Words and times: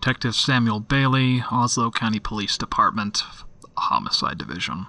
Detective 0.00 0.34
Samuel 0.34 0.80
Bailey, 0.80 1.44
Oslo 1.52 1.90
County 1.90 2.18
Police 2.18 2.56
Department, 2.56 3.22
Homicide 3.76 4.38
Division. 4.38 4.86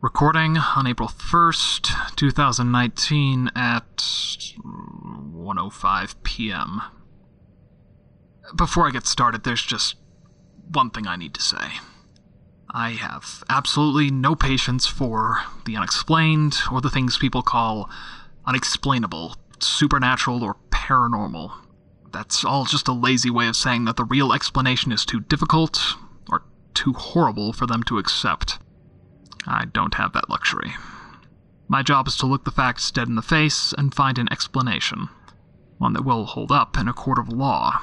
Recording 0.00 0.56
on 0.56 0.86
April 0.86 1.10
1st, 1.10 2.16
2019 2.16 3.50
at 3.54 3.96
1:05 3.96 6.14
p.m. 6.22 6.80
Before 8.56 8.88
I 8.88 8.90
get 8.90 9.06
started, 9.06 9.44
there's 9.44 9.62
just 9.62 9.96
one 10.72 10.88
thing 10.88 11.06
I 11.06 11.16
need 11.16 11.34
to 11.34 11.42
say. 11.42 11.72
I 12.70 12.92
have 12.92 13.44
absolutely 13.50 14.10
no 14.10 14.34
patience 14.34 14.86
for 14.86 15.42
the 15.66 15.76
unexplained 15.76 16.56
or 16.72 16.80
the 16.80 16.88
things 16.88 17.18
people 17.18 17.42
call 17.42 17.90
unexplainable, 18.46 19.36
supernatural, 19.60 20.42
or 20.42 20.56
paranormal. 20.70 21.63
That's 22.14 22.44
all 22.44 22.64
just 22.64 22.86
a 22.86 22.92
lazy 22.92 23.28
way 23.28 23.48
of 23.48 23.56
saying 23.56 23.86
that 23.86 23.96
the 23.96 24.04
real 24.04 24.32
explanation 24.32 24.92
is 24.92 25.04
too 25.04 25.18
difficult 25.18 25.96
or 26.30 26.44
too 26.72 26.92
horrible 26.92 27.52
for 27.52 27.66
them 27.66 27.82
to 27.84 27.98
accept. 27.98 28.60
I 29.48 29.64
don't 29.64 29.94
have 29.94 30.12
that 30.12 30.30
luxury. 30.30 30.74
My 31.66 31.82
job 31.82 32.06
is 32.06 32.16
to 32.18 32.26
look 32.26 32.44
the 32.44 32.52
facts 32.52 32.92
dead 32.92 33.08
in 33.08 33.16
the 33.16 33.20
face 33.20 33.74
and 33.76 33.92
find 33.92 34.16
an 34.18 34.32
explanation, 34.32 35.08
one 35.78 35.92
that 35.94 36.04
will 36.04 36.24
hold 36.24 36.52
up 36.52 36.78
in 36.78 36.86
a 36.86 36.92
court 36.92 37.18
of 37.18 37.28
law. 37.28 37.82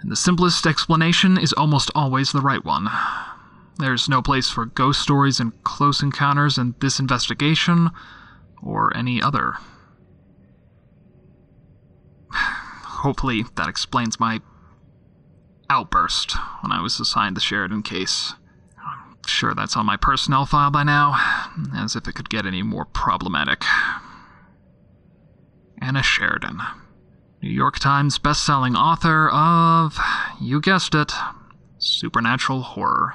And 0.00 0.12
the 0.12 0.16
simplest 0.16 0.66
explanation 0.66 1.38
is 1.38 1.54
almost 1.54 1.90
always 1.94 2.32
the 2.32 2.42
right 2.42 2.64
one. 2.66 2.90
There's 3.78 4.10
no 4.10 4.20
place 4.20 4.50
for 4.50 4.66
ghost 4.66 5.00
stories 5.00 5.40
and 5.40 5.64
close 5.64 6.02
encounters 6.02 6.58
in 6.58 6.74
this 6.80 7.00
investigation 7.00 7.90
or 8.62 8.94
any 8.94 9.22
other. 9.22 9.54
Hopefully, 12.96 13.44
that 13.56 13.68
explains 13.68 14.18
my 14.18 14.40
outburst 15.68 16.36
when 16.62 16.72
I 16.72 16.80
was 16.80 16.98
assigned 16.98 17.36
the 17.36 17.40
Sheridan 17.40 17.82
case. 17.82 18.34
I'm 18.78 19.16
sure 19.26 19.54
that's 19.54 19.76
on 19.76 19.86
my 19.86 19.96
personnel 19.96 20.46
file 20.46 20.70
by 20.70 20.82
now, 20.82 21.14
as 21.76 21.96
if 21.96 22.08
it 22.08 22.14
could 22.14 22.30
get 22.30 22.46
any 22.46 22.62
more 22.62 22.84
problematic. 22.84 23.64
Anna 25.80 26.02
Sheridan, 26.02 26.60
New 27.42 27.50
York 27.50 27.78
Times 27.78 28.18
best-selling 28.18 28.74
author 28.76 29.28
of, 29.28 29.98
you 30.40 30.60
guessed 30.60 30.94
it, 30.94 31.12
supernatural 31.78 32.62
horror. 32.62 33.14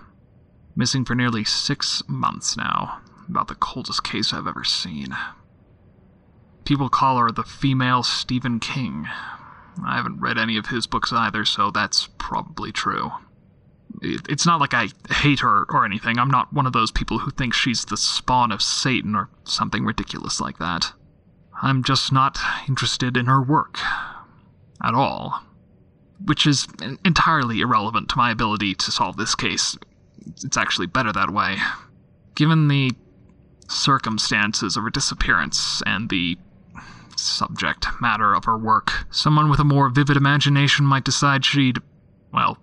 Missing 0.75 1.05
for 1.05 1.15
nearly 1.15 1.43
six 1.43 2.03
months 2.07 2.55
now. 2.55 3.01
About 3.27 3.47
the 3.47 3.55
coldest 3.55 4.03
case 4.03 4.33
I've 4.33 4.47
ever 4.47 4.63
seen. 4.63 5.15
People 6.65 6.89
call 6.89 7.17
her 7.17 7.31
the 7.31 7.43
female 7.43 8.03
Stephen 8.03 8.59
King, 8.59 9.07
I 9.85 9.95
haven't 9.95 10.19
read 10.19 10.37
any 10.37 10.57
of 10.57 10.67
his 10.67 10.87
books 10.87 11.13
either, 11.13 11.45
so 11.45 11.71
that's 11.71 12.07
probably 12.17 12.71
true. 12.71 13.11
It's 14.01 14.45
not 14.45 14.59
like 14.59 14.73
I 14.73 14.89
hate 15.09 15.41
her 15.41 15.65
or 15.69 15.85
anything. 15.85 16.17
I'm 16.17 16.31
not 16.31 16.53
one 16.53 16.65
of 16.65 16.73
those 16.73 16.91
people 16.91 17.19
who 17.19 17.31
think 17.31 17.53
she's 17.53 17.85
the 17.85 17.97
spawn 17.97 18.51
of 18.51 18.61
Satan 18.61 19.15
or 19.15 19.29
something 19.43 19.85
ridiculous 19.85 20.39
like 20.39 20.57
that. 20.59 20.93
I'm 21.61 21.83
just 21.83 22.11
not 22.11 22.39
interested 22.67 23.15
in 23.17 23.27
her 23.27 23.41
work. 23.41 23.79
At 24.83 24.95
all. 24.95 25.43
Which 26.25 26.47
is 26.47 26.67
entirely 27.05 27.61
irrelevant 27.61 28.09
to 28.09 28.17
my 28.17 28.31
ability 28.31 28.75
to 28.75 28.91
solve 28.91 29.17
this 29.17 29.35
case. 29.35 29.77
It's 30.43 30.57
actually 30.57 30.87
better 30.87 31.11
that 31.11 31.31
way. 31.31 31.57
Given 32.35 32.67
the 32.67 32.91
circumstances 33.69 34.75
of 34.75 34.83
her 34.83 34.89
disappearance 34.89 35.83
and 35.85 36.09
the 36.09 36.37
subject 37.21 37.87
matter 37.99 38.33
of 38.33 38.45
her 38.45 38.57
work. 38.57 39.05
Someone 39.09 39.49
with 39.49 39.59
a 39.59 39.65
more 39.65 39.89
vivid 39.89 40.17
imagination 40.17 40.85
might 40.85 41.03
decide 41.03 41.45
she'd, 41.45 41.79
well, 42.33 42.57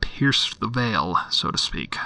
pierced 0.00 0.60
the 0.60 0.68
veil, 0.68 1.16
so 1.30 1.50
to 1.50 1.58
speak. 1.58 1.96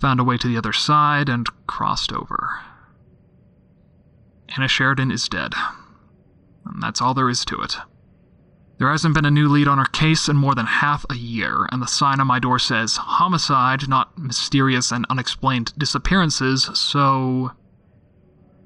Found 0.00 0.20
a 0.20 0.24
way 0.24 0.36
to 0.38 0.48
the 0.48 0.56
other 0.56 0.72
side 0.72 1.28
and 1.28 1.46
crossed 1.66 2.12
over. 2.12 2.60
Anna 4.56 4.68
Sheridan 4.68 5.10
is 5.10 5.28
dead. 5.28 5.54
And 6.64 6.82
that's 6.82 7.00
all 7.00 7.14
there 7.14 7.30
is 7.30 7.44
to 7.46 7.60
it. 7.60 7.76
There 8.78 8.90
hasn't 8.90 9.14
been 9.14 9.26
a 9.26 9.30
new 9.30 9.46
lead 9.46 9.68
on 9.68 9.76
her 9.76 9.84
case 9.84 10.26
in 10.28 10.36
more 10.36 10.54
than 10.54 10.64
half 10.64 11.04
a 11.10 11.14
year, 11.14 11.68
and 11.70 11.82
the 11.82 11.86
sign 11.86 12.18
on 12.18 12.26
my 12.26 12.38
door 12.38 12.58
says 12.58 12.96
homicide, 12.96 13.86
not 13.88 14.16
mysterious 14.16 14.90
and 14.90 15.04
unexplained 15.10 15.74
disappearances, 15.76 16.70
so. 16.72 17.52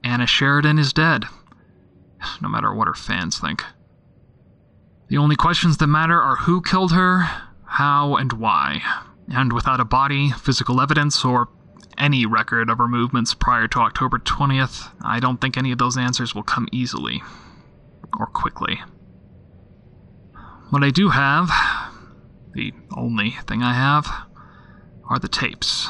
Anna 0.04 0.26
Sheridan 0.26 0.78
is 0.78 0.92
dead. 0.92 1.24
No 2.40 2.48
matter 2.48 2.74
what 2.74 2.88
her 2.88 2.94
fans 2.94 3.38
think. 3.38 3.64
The 5.08 5.18
only 5.18 5.36
questions 5.36 5.76
that 5.78 5.86
matter 5.86 6.20
are 6.20 6.36
who 6.36 6.62
killed 6.62 6.92
her, 6.92 7.28
how, 7.66 8.16
and 8.16 8.32
why. 8.32 8.82
And 9.28 9.52
without 9.52 9.80
a 9.80 9.84
body, 9.84 10.30
physical 10.30 10.80
evidence, 10.80 11.24
or 11.24 11.48
any 11.98 12.26
record 12.26 12.68
of 12.70 12.78
her 12.78 12.88
movements 12.88 13.34
prior 13.34 13.68
to 13.68 13.80
October 13.80 14.18
20th, 14.18 14.90
I 15.02 15.20
don't 15.20 15.40
think 15.40 15.56
any 15.56 15.72
of 15.72 15.78
those 15.78 15.96
answers 15.96 16.34
will 16.34 16.42
come 16.42 16.68
easily. 16.72 17.22
Or 18.18 18.26
quickly. 18.26 18.80
What 20.70 20.82
I 20.82 20.90
do 20.90 21.10
have, 21.10 21.50
the 22.52 22.72
only 22.96 23.36
thing 23.46 23.62
I 23.62 23.74
have, 23.74 24.08
are 25.08 25.18
the 25.18 25.28
tapes. 25.28 25.88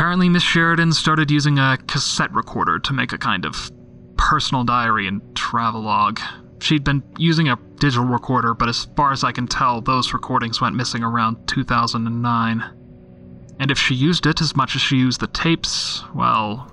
Apparently, 0.00 0.30
Miss 0.30 0.42
Sheridan 0.42 0.94
started 0.94 1.30
using 1.30 1.58
a 1.58 1.76
cassette 1.86 2.32
recorder 2.32 2.78
to 2.78 2.94
make 2.94 3.12
a 3.12 3.18
kind 3.18 3.44
of 3.44 3.70
personal 4.16 4.64
diary 4.64 5.06
and 5.06 5.20
travelogue. 5.36 6.18
She'd 6.62 6.84
been 6.84 7.02
using 7.18 7.50
a 7.50 7.58
digital 7.74 8.06
recorder, 8.06 8.54
but 8.54 8.70
as 8.70 8.86
far 8.96 9.12
as 9.12 9.24
I 9.24 9.32
can 9.32 9.46
tell, 9.46 9.82
those 9.82 10.14
recordings 10.14 10.58
went 10.58 10.74
missing 10.74 11.02
around 11.02 11.46
2009. 11.48 12.64
And 13.58 13.70
if 13.70 13.78
she 13.78 13.94
used 13.94 14.24
it 14.24 14.40
as 14.40 14.56
much 14.56 14.74
as 14.74 14.80
she 14.80 14.96
used 14.96 15.20
the 15.20 15.26
tapes, 15.26 16.02
well, 16.14 16.72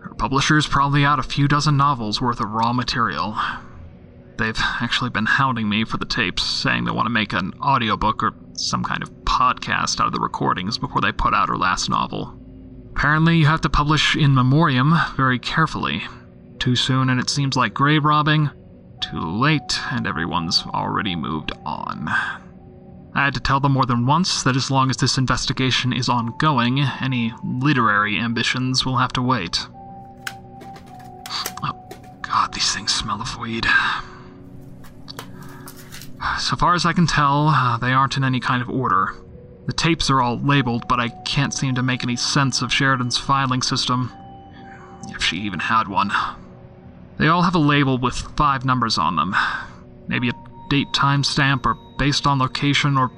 her 0.00 0.12
publisher's 0.18 0.66
probably 0.66 1.04
out 1.04 1.20
a 1.20 1.22
few 1.22 1.46
dozen 1.46 1.76
novels 1.76 2.20
worth 2.20 2.40
of 2.40 2.50
raw 2.50 2.72
material. 2.72 3.38
They've 4.38 4.58
actually 4.58 5.10
been 5.10 5.26
hounding 5.26 5.68
me 5.68 5.84
for 5.84 5.98
the 5.98 6.04
tapes, 6.04 6.42
saying 6.42 6.84
they 6.84 6.90
want 6.90 7.06
to 7.06 7.10
make 7.10 7.32
an 7.32 7.52
audiobook 7.62 8.24
or 8.24 8.32
some 8.54 8.82
kind 8.82 9.04
of 9.04 9.15
podcast 9.36 10.00
out 10.00 10.06
of 10.06 10.12
the 10.12 10.20
recordings 10.20 10.78
before 10.78 11.02
they 11.02 11.12
put 11.12 11.34
out 11.34 11.50
her 11.50 11.58
last 11.58 11.90
novel. 11.90 12.34
Apparently, 12.92 13.36
you 13.36 13.44
have 13.44 13.60
to 13.60 13.68
publish 13.68 14.16
in 14.16 14.34
memoriam 14.34 14.94
very 15.14 15.38
carefully. 15.38 16.02
Too 16.58 16.74
soon, 16.74 17.10
and 17.10 17.20
it 17.20 17.28
seems 17.28 17.54
like 17.54 17.74
grave 17.74 18.06
robbing. 18.06 18.48
Too 19.02 19.20
late, 19.20 19.78
and 19.92 20.06
everyone's 20.06 20.62
already 20.72 21.14
moved 21.14 21.52
on. 21.66 22.08
I 23.14 23.24
had 23.24 23.34
to 23.34 23.40
tell 23.40 23.60
them 23.60 23.72
more 23.72 23.84
than 23.84 24.06
once 24.06 24.42
that 24.42 24.56
as 24.56 24.70
long 24.70 24.88
as 24.88 24.96
this 24.96 25.18
investigation 25.18 25.92
is 25.92 26.08
ongoing, 26.08 26.80
any 27.02 27.34
literary 27.44 28.18
ambitions 28.18 28.86
will 28.86 28.96
have 28.96 29.12
to 29.12 29.22
wait. 29.22 29.58
Oh, 31.62 31.88
God, 32.22 32.54
these 32.54 32.74
things 32.74 32.94
smell 32.94 33.20
of 33.20 33.36
weed. 33.38 33.66
So 36.38 36.56
far 36.56 36.74
as 36.74 36.86
I 36.86 36.94
can 36.94 37.06
tell, 37.06 37.48
uh, 37.48 37.76
they 37.76 37.92
aren't 37.92 38.16
in 38.16 38.24
any 38.24 38.40
kind 38.40 38.62
of 38.62 38.70
order. 38.70 39.14
The 39.66 39.72
tapes 39.72 40.10
are 40.10 40.22
all 40.22 40.38
labeled, 40.38 40.86
but 40.88 41.00
I 41.00 41.08
can't 41.08 41.52
seem 41.52 41.74
to 41.74 41.82
make 41.82 42.04
any 42.04 42.16
sense 42.16 42.62
of 42.62 42.72
Sheridan's 42.72 43.18
filing 43.18 43.62
system. 43.62 44.12
If 45.08 45.22
she 45.22 45.38
even 45.38 45.58
had 45.58 45.88
one. 45.88 46.12
They 47.18 47.28
all 47.28 47.42
have 47.42 47.54
a 47.54 47.58
label 47.58 47.98
with 47.98 48.14
five 48.36 48.64
numbers 48.64 48.96
on 48.96 49.16
them. 49.16 49.34
Maybe 50.06 50.28
a 50.28 50.34
date 50.70 50.86
timestamp, 50.94 51.66
or 51.66 51.76
based 51.98 52.26
on 52.26 52.38
location, 52.38 52.96
or. 52.96 53.10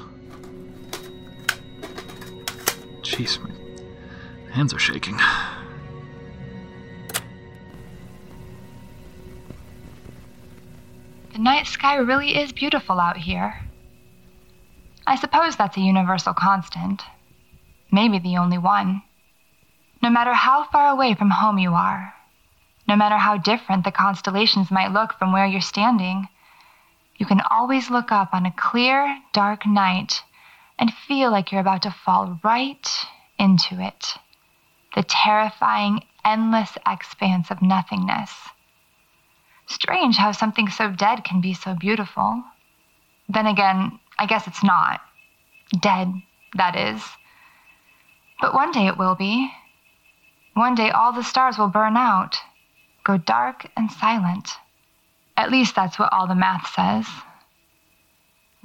Jeez, 3.05 3.39
my 3.39 3.51
hands 4.51 4.73
are 4.73 4.79
shaking. 4.79 5.15
The 11.33 11.37
night 11.37 11.67
sky 11.67 11.97
really 11.97 12.35
is 12.35 12.51
beautiful 12.51 12.99
out 12.99 13.17
here. 13.17 13.61
I 15.05 15.17
suppose 15.17 15.55
that's 15.55 15.77
a 15.77 15.81
universal 15.81 16.33
constant. 16.33 17.03
Maybe 17.91 18.17
the 18.17 18.37
only 18.37 18.57
one. 18.57 19.03
No 20.01 20.09
matter 20.09 20.33
how 20.33 20.63
far 20.63 20.89
away 20.89 21.13
from 21.13 21.29
home 21.29 21.59
you 21.59 21.73
are, 21.75 22.11
no 22.87 22.95
matter 22.95 23.17
how 23.17 23.37
different 23.37 23.83
the 23.83 23.91
constellations 23.91 24.71
might 24.71 24.91
look 24.91 25.13
from 25.13 25.31
where 25.31 25.45
you're 25.45 25.61
standing, 25.61 26.27
you 27.17 27.27
can 27.27 27.41
always 27.51 27.91
look 27.91 28.11
up 28.11 28.33
on 28.33 28.47
a 28.47 28.51
clear, 28.51 29.19
dark 29.31 29.67
night 29.67 30.23
and 30.77 30.93
feel 30.93 31.31
like 31.31 31.51
you're 31.51 31.61
about 31.61 31.81
to 31.83 31.91
fall 31.91 32.39
right 32.43 32.87
into 33.39 33.79
it. 33.79 34.13
The 34.95 35.03
terrifying, 35.03 36.01
endless 36.23 36.77
expanse 36.87 37.51
of 37.51 37.61
nothingness. 37.61 38.31
Strange 39.67 40.17
how 40.17 40.31
something 40.31 40.69
so 40.69 40.91
dead 40.91 41.23
can 41.23 41.41
be 41.41 41.53
so 41.53 41.75
beautiful. 41.75 42.43
Then 43.27 43.47
again, 43.47 43.99
I 44.17 44.25
guess 44.25 44.47
it's 44.47 44.63
not. 44.63 45.01
Dead, 45.79 46.13
that 46.55 46.75
is. 46.75 47.03
But 48.39 48.53
one 48.53 48.71
day 48.71 48.87
it 48.87 48.97
will 48.97 49.15
be. 49.15 49.51
One 50.53 50.75
day 50.75 50.89
all 50.89 51.11
the 51.11 51.23
stars 51.23 51.57
will 51.57 51.67
burn 51.67 51.97
out, 51.97 52.37
go 53.03 53.17
dark 53.17 53.65
and 53.75 53.91
silent. 53.91 54.51
At 55.35 55.51
least 55.51 55.75
that's 55.75 55.99
what 55.99 56.13
all 56.13 56.27
the 56.27 56.35
math 56.35 56.67
says. 56.73 57.07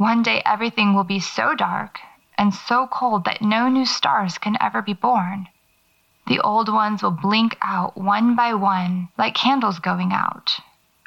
One 0.01 0.23
day 0.23 0.41
everything 0.47 0.95
will 0.95 1.05
be 1.05 1.21
so 1.21 1.55
dark 1.55 2.01
and 2.39 2.55
so 2.55 2.87
cold 2.87 3.27
that 3.27 3.43
no 3.43 3.69
new 3.69 3.85
stars 3.85 4.39
can 4.39 4.57
ever 4.59 4.81
be 4.81 4.95
born. 4.95 5.51
The 6.27 6.41
old 6.41 6.73
ones 6.73 7.03
will 7.03 7.11
blink 7.11 7.59
out 7.61 7.99
one 7.99 8.35
by 8.35 8.55
one 8.55 9.11
like 9.19 9.35
candles 9.35 9.79
going 9.79 10.11
out. 10.11 10.59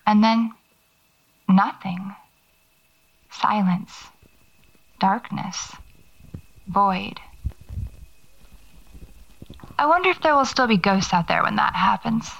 And 0.06 0.24
then 0.24 0.54
nothing. 1.50 2.14
Silence. 3.32 4.12
Darkness. 5.00 5.76
Void. 6.68 7.20
I 9.80 9.88
wonder 9.88 10.10
if 10.10 10.22
there 10.22 10.36
will 10.36 10.46
still 10.46 10.68
be 10.68 10.78
ghosts 10.78 11.16
out 11.16 11.28
there 11.28 11.42
when 11.42 11.56
that 11.56 11.74
happens. 11.74 12.32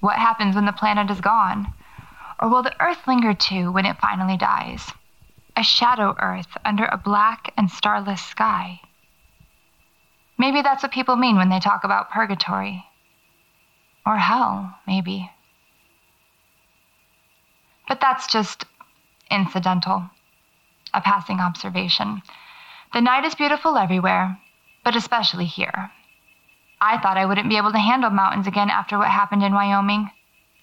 What 0.00 0.16
happens 0.16 0.54
when 0.54 0.66
the 0.66 0.72
planet 0.72 1.10
is 1.10 1.22
gone? 1.22 1.72
Or 2.38 2.50
will 2.50 2.62
the 2.62 2.78
Earth 2.78 3.08
linger 3.08 3.32
too 3.32 3.72
when 3.72 3.86
it 3.86 3.96
finally 4.02 4.36
dies? 4.36 4.92
A 5.56 5.62
shadow 5.62 6.14
Earth 6.18 6.56
under 6.64 6.86
a 6.86 6.96
black 6.96 7.52
and 7.56 7.70
starless 7.70 8.22
sky. 8.22 8.80
Maybe 10.38 10.62
that's 10.62 10.82
what 10.82 10.92
people 10.92 11.16
mean 11.16 11.36
when 11.36 11.50
they 11.50 11.60
talk 11.60 11.84
about 11.84 12.10
purgatory. 12.10 12.86
Or 14.06 14.16
hell, 14.16 14.78
maybe. 14.86 15.30
But 17.86 18.00
that's 18.00 18.26
just 18.26 18.64
incidental, 19.30 20.10
a 20.94 21.00
passing 21.00 21.40
observation. 21.40 22.22
The 22.92 23.00
night 23.00 23.24
is 23.24 23.34
beautiful 23.34 23.76
everywhere, 23.76 24.38
but 24.84 24.96
especially 24.96 25.46
here. 25.46 25.92
I 26.80 26.98
thought 26.98 27.16
I 27.16 27.26
wouldn't 27.26 27.48
be 27.48 27.56
able 27.56 27.72
to 27.72 27.78
handle 27.78 28.10
mountains 28.10 28.46
again 28.46 28.70
after 28.70 28.98
what 28.98 29.10
happened 29.10 29.44
in 29.44 29.54
Wyoming, 29.54 30.10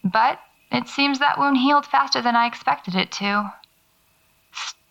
but 0.03 0.39
it 0.71 0.87
seems 0.87 1.19
that 1.19 1.37
wound 1.37 1.57
healed 1.57 1.85
faster 1.85 2.21
than 2.21 2.35
I 2.35 2.47
expected 2.47 2.95
it 2.95 3.11
to. 3.13 3.53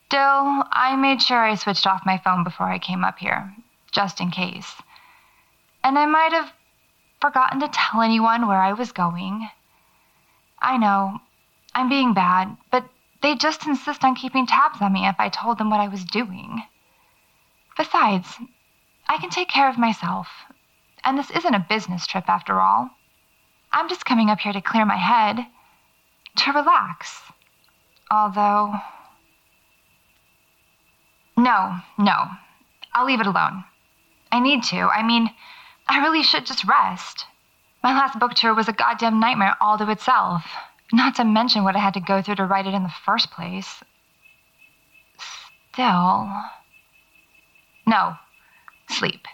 Still, 0.09 0.65
I 0.73 0.97
made 0.97 1.21
sure 1.21 1.45
I 1.45 1.55
switched 1.55 1.87
off 1.87 2.07
my 2.07 2.17
phone 2.17 2.43
before 2.43 2.71
I 2.71 2.79
came 2.79 3.05
up 3.05 3.19
here, 3.19 3.55
just 3.93 4.23
in 4.23 4.31
case. 4.31 4.81
And 5.85 5.99
I 5.99 6.07
might 6.07 6.33
have 6.33 6.51
forgotten 7.21 7.61
to 7.61 7.69
tell 7.69 8.01
anyone 8.01 8.49
where 8.49 8.63
I 8.63 8.73
was 8.73 8.91
going. 8.91 9.51
I 10.63 10.79
know, 10.79 11.21
I'm 11.75 11.91
being 11.91 12.15
bad, 12.15 12.57
but 12.71 12.89
they 13.21 13.35
just 13.35 13.67
insist 13.67 14.03
on 14.03 14.15
keeping 14.15 14.47
tabs 14.47 14.81
on 14.81 14.95
me 14.95 15.07
if 15.07 15.17
I 15.19 15.29
told 15.29 15.59
them 15.59 15.69
what 15.69 15.81
I 15.81 15.89
was 15.89 16.05
doing. 16.05 16.63
Besides, 17.77 18.39
I 19.11 19.19
can 19.19 19.29
take 19.29 19.51
care 19.51 19.69
of 19.69 19.77
myself, 19.77 20.29
and 21.05 21.19
this 21.19 21.31
isn't 21.33 21.55
a 21.55 21.67
business 21.69 22.07
trip 22.07 22.31
after 22.31 22.63
all. 22.63 22.89
I'm 23.73 23.91
just 23.91 24.07
coming 24.07 24.31
up 24.31 24.41
here 24.41 24.55
to 24.55 24.63
clear 24.63 24.87
my 24.87 24.97
head 24.97 25.47
to 26.37 26.53
relax. 26.53 27.25
Although. 28.11 28.81
No, 31.39 31.77
no. 31.97 32.33
I'll 32.93 33.07
leave 33.07 33.21
it 33.21 33.27
alone. 33.29 33.63
I 34.33 34.41
need 34.41 34.65
to. 34.65 34.77
I 34.77 35.07
mean, 35.07 35.31
I 35.87 36.01
really 36.01 36.25
should 36.25 36.45
just 36.45 36.65
rest. 36.65 37.27
My 37.81 37.93
last 37.93 38.19
book 38.19 38.35
tour 38.35 38.55
was 38.55 38.67
a 38.69 38.73
goddamn 38.73 39.21
nightmare 39.21 39.55
all 39.61 39.79
to 39.79 39.89
itself. 39.89 40.45
Not 40.93 41.15
to 41.15 41.25
mention 41.25 41.63
what 41.63 41.77
I 41.77 41.79
had 41.79 41.95
to 41.95 42.01
go 42.01 42.21
through 42.23 42.35
to 42.37 42.45
write 42.45 42.67
it 42.67 42.75
in 42.75 42.83
the 42.83 42.93
first 43.05 43.31
place. 43.31 43.85
Still. 45.73 46.29
No. 47.87 48.17
Sleep. 48.91 49.25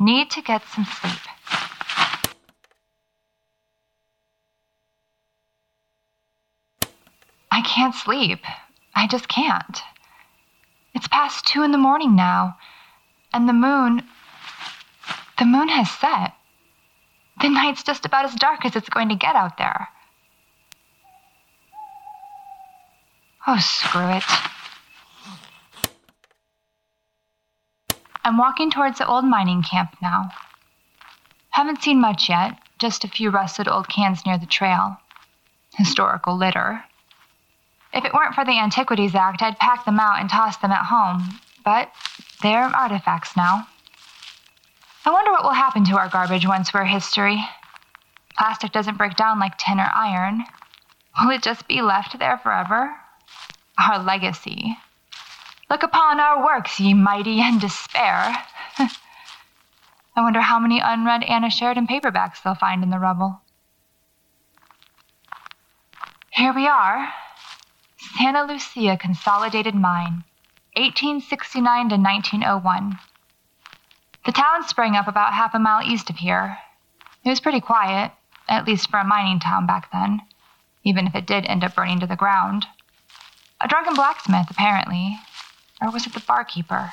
Need 0.00 0.30
to 0.30 0.40
get 0.40 0.62
some 0.74 0.86
sleep. 0.86 1.20
I 7.50 7.60
can't 7.60 7.94
sleep. 7.94 8.40
I 8.94 9.06
just 9.06 9.28
can't. 9.28 9.82
It's 10.94 11.08
past 11.08 11.46
two 11.46 11.62
in 11.62 11.72
the 11.72 11.78
morning 11.78 12.14
now, 12.14 12.56
and 13.32 13.48
the 13.48 13.52
moon. 13.52 14.02
The 15.38 15.44
moon 15.44 15.68
has 15.68 15.90
set. 15.90 16.34
The 17.40 17.48
night's 17.48 17.82
just 17.82 18.06
about 18.06 18.24
as 18.24 18.34
dark 18.34 18.64
as 18.64 18.76
it's 18.76 18.88
going 18.88 19.08
to 19.08 19.16
get 19.16 19.34
out 19.34 19.58
there. 19.58 19.88
Oh, 23.46 23.58
screw 23.58 24.08
it. 24.08 24.24
I'm 28.24 28.38
walking 28.38 28.70
towards 28.70 28.98
the 28.98 29.06
old 29.06 29.24
mining 29.24 29.62
camp 29.62 29.96
now. 30.00 30.30
Haven't 31.50 31.82
seen 31.82 32.00
much 32.00 32.28
yet, 32.28 32.58
just 32.78 33.04
a 33.04 33.08
few 33.08 33.30
rusted 33.30 33.68
old 33.68 33.88
cans 33.88 34.24
near 34.24 34.38
the 34.38 34.46
trail. 34.46 34.96
Historical 35.76 36.36
litter. 36.36 36.84
If 37.94 38.04
it 38.04 38.12
weren't 38.12 38.34
for 38.34 38.44
the 38.44 38.58
Antiquities 38.58 39.14
Act, 39.14 39.40
I'd 39.40 39.60
pack 39.60 39.84
them 39.84 40.00
out 40.00 40.20
and 40.20 40.28
toss 40.28 40.56
them 40.56 40.72
at 40.72 40.86
home, 40.86 41.38
but 41.64 41.92
they're 42.42 42.64
artifacts 42.64 43.36
now. 43.36 43.68
I 45.06 45.12
wonder 45.12 45.30
what 45.30 45.44
will 45.44 45.52
happen 45.52 45.84
to 45.84 45.96
our 45.96 46.08
garbage 46.08 46.46
once 46.46 46.74
we're 46.74 46.84
history. 46.84 47.38
Plastic 48.36 48.72
doesn't 48.72 48.98
break 48.98 49.14
down 49.14 49.38
like 49.38 49.58
tin 49.58 49.78
or 49.78 49.88
iron. 49.94 50.44
Will 51.22 51.30
it 51.30 51.42
just 51.42 51.68
be 51.68 51.82
left 51.82 52.18
there 52.18 52.36
forever? 52.36 52.96
Our 53.78 54.02
legacy. 54.02 54.76
Look 55.70 55.84
upon 55.84 56.18
our 56.18 56.44
works, 56.44 56.80
ye 56.80 56.94
mighty, 56.94 57.40
and 57.40 57.60
despair. 57.60 58.36
I 60.16 60.20
wonder 60.20 60.40
how 60.40 60.58
many 60.58 60.80
unread 60.80 61.22
Anna 61.22 61.48
Sheridan 61.48 61.86
paperbacks 61.86 62.42
they'll 62.42 62.56
find 62.56 62.82
in 62.82 62.90
the 62.90 62.98
rubble. 62.98 63.40
Here 66.30 66.52
we 66.52 66.66
are 66.66 67.08
Santa 68.16 68.44
Lucia 68.44 68.96
Consolidated 68.96 69.74
Mine, 69.74 70.22
1869 70.76 71.88
to 71.88 71.96
1901. 71.96 72.98
The 74.24 74.32
town 74.32 74.62
sprang 74.68 74.94
up 74.94 75.08
about 75.08 75.32
half 75.32 75.52
a 75.52 75.58
mile 75.58 75.82
east 75.82 76.10
of 76.10 76.16
here. 76.16 76.58
It 77.24 77.28
was 77.28 77.40
pretty 77.40 77.60
quiet, 77.60 78.12
at 78.48 78.66
least 78.66 78.88
for 78.88 79.00
a 79.00 79.04
mining 79.04 79.40
town 79.40 79.66
back 79.66 79.90
then, 79.90 80.22
even 80.84 81.08
if 81.08 81.16
it 81.16 81.26
did 81.26 81.44
end 81.46 81.64
up 81.64 81.74
burning 81.74 81.98
to 82.00 82.06
the 82.06 82.14
ground. 82.14 82.66
A 83.60 83.66
drunken 83.66 83.94
blacksmith, 83.94 84.48
apparently, 84.48 85.18
or 85.82 85.90
was 85.90 86.06
it 86.06 86.12
the 86.12 86.20
barkeeper? 86.20 86.92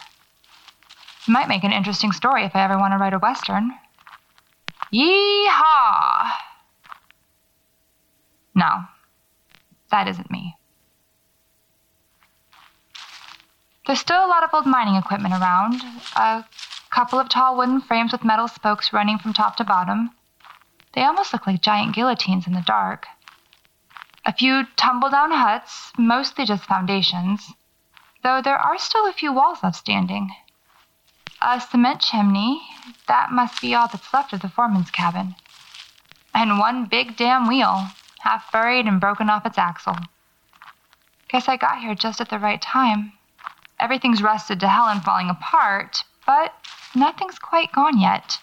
It 1.27 1.31
might 1.31 1.47
make 1.47 1.63
an 1.63 1.71
interesting 1.71 2.13
story 2.13 2.45
if 2.45 2.55
I 2.55 2.63
ever 2.63 2.79
want 2.79 2.93
to 2.93 2.97
write 2.97 3.13
a 3.13 3.19
western. 3.19 3.77
Yee-haw! 4.89 6.35
No, 8.55 8.85
that 9.91 10.07
isn't 10.07 10.31
me. 10.31 10.57
There's 13.91 13.99
still 13.99 14.25
a 14.25 14.31
lot 14.31 14.45
of 14.45 14.53
old 14.53 14.65
mining 14.65 14.95
equipment 14.95 15.33
around. 15.33 15.81
A 16.15 16.45
couple 16.91 17.19
of 17.19 17.27
tall 17.27 17.57
wooden 17.57 17.81
frames 17.81 18.13
with 18.13 18.23
metal 18.23 18.47
spokes 18.47 18.93
running 18.93 19.17
from 19.17 19.33
top 19.33 19.57
to 19.57 19.65
bottom. 19.65 20.11
They 20.93 21.03
almost 21.03 21.33
look 21.33 21.45
like 21.45 21.59
giant 21.59 21.93
guillotines 21.93 22.47
in 22.47 22.53
the 22.53 22.61
dark. 22.61 23.05
A 24.25 24.31
few 24.31 24.63
tumble 24.77 25.09
down 25.09 25.31
huts, 25.31 25.91
mostly 25.97 26.45
just 26.45 26.63
foundations 26.63 27.51
though 28.23 28.41
there 28.41 28.57
are 28.57 28.77
still 28.77 29.05
a 29.09 29.11
few 29.11 29.33
walls 29.33 29.61
left 29.61 29.75
standing. 29.75 30.33
A 31.41 31.59
cement 31.59 31.99
chimney, 31.99 32.61
that 33.09 33.33
must 33.33 33.59
be 33.59 33.75
all 33.75 33.89
that's 33.89 34.13
left 34.13 34.31
of 34.31 34.39
the 34.39 34.47
foreman's 34.47 34.89
cabin. 34.89 35.35
And 36.33 36.59
one 36.59 36.85
big 36.85 37.17
damn 37.17 37.45
wheel, 37.45 37.89
half 38.19 38.53
buried 38.53 38.85
and 38.85 39.01
broken 39.01 39.29
off 39.29 39.45
its 39.45 39.57
axle. 39.57 39.97
Guess 41.27 41.49
I 41.49 41.57
got 41.57 41.79
here 41.79 41.93
just 41.93 42.21
at 42.21 42.29
the 42.29 42.39
right 42.39 42.61
time. 42.61 43.11
Everything's 43.81 44.21
rusted 44.21 44.59
to 44.59 44.67
hell 44.67 44.85
and 44.85 45.03
falling 45.03 45.27
apart, 45.27 46.03
but 46.27 46.53
nothing's 46.93 47.39
quite 47.39 47.71
gone 47.71 47.99
yet. 47.99 48.37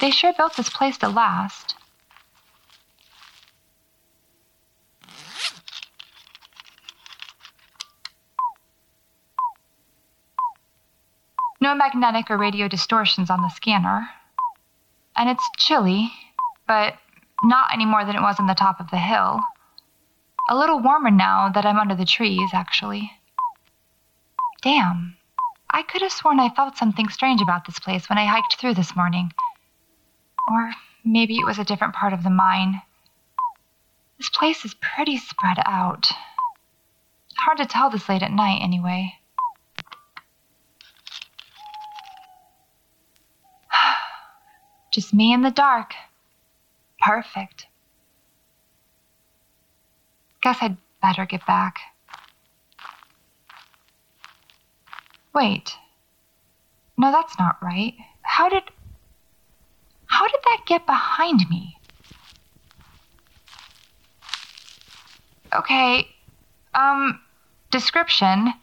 They 0.00 0.12
sure 0.12 0.32
built 0.32 0.56
this 0.56 0.68
place 0.68 0.96
to 0.98 1.08
last. 1.08 1.74
No 11.60 11.74
magnetic 11.74 12.30
or 12.30 12.36
radio 12.36 12.68
distortions 12.68 13.28
on 13.28 13.42
the 13.42 13.48
scanner. 13.48 14.10
And 15.16 15.28
it's 15.28 15.50
chilly, 15.56 16.12
but 16.68 16.94
not 17.42 17.72
any 17.72 17.86
more 17.86 18.04
than 18.04 18.14
it 18.14 18.22
was 18.22 18.38
on 18.38 18.46
the 18.46 18.54
top 18.54 18.78
of 18.78 18.90
the 18.90 18.98
hill. 18.98 19.40
A 20.48 20.56
little 20.56 20.78
warmer 20.78 21.10
now 21.10 21.48
that 21.48 21.66
I'm 21.66 21.80
under 21.80 21.96
the 21.96 22.04
trees, 22.04 22.50
actually. 22.52 23.15
Damn. 24.62 25.16
I 25.70 25.82
could 25.82 26.02
have 26.02 26.12
sworn 26.12 26.40
I 26.40 26.48
felt 26.48 26.76
something 26.76 27.08
strange 27.08 27.40
about 27.42 27.66
this 27.66 27.78
place 27.78 28.08
when 28.08 28.18
I 28.18 28.26
hiked 28.26 28.56
through 28.58 28.74
this 28.74 28.96
morning. 28.96 29.32
Or 30.48 30.72
maybe 31.04 31.36
it 31.36 31.44
was 31.44 31.58
a 31.58 31.64
different 31.64 31.94
part 31.94 32.12
of 32.12 32.22
the 32.22 32.30
mine. 32.30 32.82
This 34.18 34.30
place 34.30 34.64
is 34.64 34.74
pretty 34.74 35.18
spread 35.18 35.58
out. 35.66 36.10
Hard 37.38 37.58
to 37.58 37.66
tell 37.66 37.90
this 37.90 38.08
late 38.08 38.22
at 38.22 38.32
night, 38.32 38.60
anyway. 38.62 39.18
Just 44.92 45.12
me 45.12 45.32
in 45.32 45.42
the 45.42 45.50
dark. 45.50 45.94
Perfect. 47.00 47.66
Guess 50.40 50.58
I'd 50.60 50.76
better 51.02 51.26
get 51.26 51.44
back. 51.46 51.78
Wait. 55.36 55.76
No, 56.96 57.12
that's 57.12 57.38
not 57.38 57.62
right. 57.62 57.92
How 58.22 58.48
did. 58.48 58.62
How 60.06 60.26
did 60.26 60.40
that 60.44 60.62
get 60.64 60.86
behind 60.86 61.50
me? 61.50 61.76
Okay. 65.54 66.08
Um, 66.74 67.20
description 67.70 68.54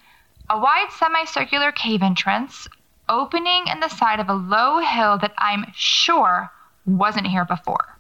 a 0.50 0.60
wide 0.60 0.90
semicircular 0.90 1.72
cave 1.72 2.02
entrance, 2.02 2.68
opening 3.08 3.66
in 3.68 3.80
the 3.80 3.88
side 3.88 4.20
of 4.20 4.28
a 4.28 4.34
low 4.34 4.80
hill 4.80 5.20
that 5.20 5.34
I'm 5.38 5.66
sure 5.76 6.52
wasn't 6.88 7.28
here 7.28 7.46
before. 7.46 8.00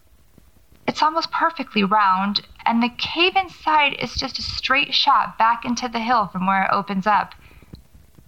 It's 0.88 1.04
almost 1.04 1.32
perfectly 1.32 1.84
round, 1.84 2.42
and 2.66 2.82
the 2.82 2.90
cave 2.90 3.36
inside 3.36 3.94
is 4.00 4.16
just 4.16 4.40
a 4.40 4.42
straight 4.42 4.96
shot 4.96 5.38
back 5.38 5.64
into 5.64 5.88
the 5.88 6.00
hill 6.00 6.26
from 6.26 6.48
where 6.48 6.64
it 6.64 6.72
opens 6.74 7.06
up. 7.06 7.36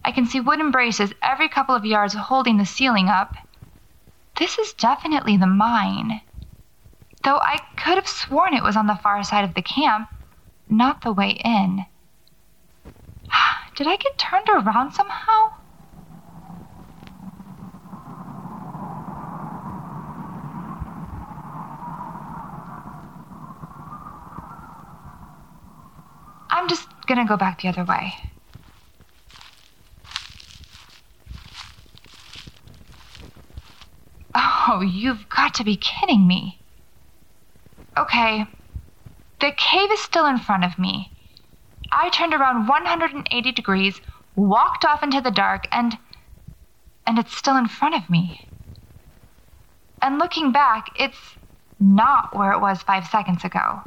I 0.06 0.12
can 0.12 0.28
see 0.28 0.40
wooden 0.40 0.70
braces 0.70 1.14
every 1.24 1.50
couple 1.50 1.74
of 1.74 1.84
yards 1.84 2.14
holding 2.14 2.58
the 2.58 2.66
ceiling 2.66 3.10
up. 3.10 3.34
This 4.38 4.60
is 4.60 4.74
definitely 4.74 5.36
the 5.36 5.48
mine. 5.48 6.22
Though 7.24 7.40
I 7.40 7.60
could 7.76 7.96
have 7.96 8.08
sworn 8.08 8.54
it 8.54 8.62
was 8.62 8.78
on 8.78 8.86
the 8.86 8.94
far 8.94 9.24
side 9.24 9.44
of 9.44 9.56
the 9.56 9.64
camp, 9.64 10.08
not 10.70 11.02
the 11.02 11.12
way 11.12 11.42
in. 11.44 11.88
Did 13.76 13.88
I 13.88 13.96
get 13.96 14.20
turned 14.20 14.48
around 14.48 14.92
somehow? 14.92 15.50
I'm 26.52 26.68
just 26.70 26.88
gonna 27.08 27.26
go 27.26 27.38
back 27.38 27.62
the 27.62 27.70
other 27.70 27.84
way. 27.84 28.14
Oh, 34.76 34.82
you've 34.82 35.30
got 35.30 35.54
to 35.54 35.64
be 35.64 35.78
kidding 35.78 36.28
me. 36.28 36.60
Okay, 37.98 38.46
the 39.40 39.54
cave 39.56 39.90
is 39.90 40.02
still 40.02 40.26
in 40.26 40.38
front 40.38 40.66
of 40.66 40.78
me. 40.78 41.14
I 41.94 42.10
turned 42.10 42.34
around 42.34 42.68
180 42.68 43.52
degrees, 43.54 44.02
walked 44.36 44.84
off 44.84 45.02
into 45.02 45.22
the 45.22 45.32
dark, 45.32 45.66
and. 45.72 45.98
and 47.08 47.18
it's 47.18 47.38
still 47.38 47.56
in 47.56 47.70
front 47.70 47.96
of 47.96 48.10
me. 48.10 48.50
And 50.02 50.20
looking 50.20 50.52
back, 50.52 50.90
it's 51.00 51.38
not 51.80 52.36
where 52.36 52.52
it 52.52 52.60
was 52.60 52.84
five 52.84 53.08
seconds 53.08 53.46
ago. 53.46 53.80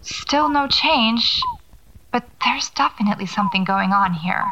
Still 0.00 0.48
no 0.48 0.66
change, 0.66 1.42
but 2.14 2.30
there's 2.44 2.70
definitely 2.70 3.26
something 3.26 3.64
going 3.64 3.90
on 3.90 4.14
here. 4.14 4.44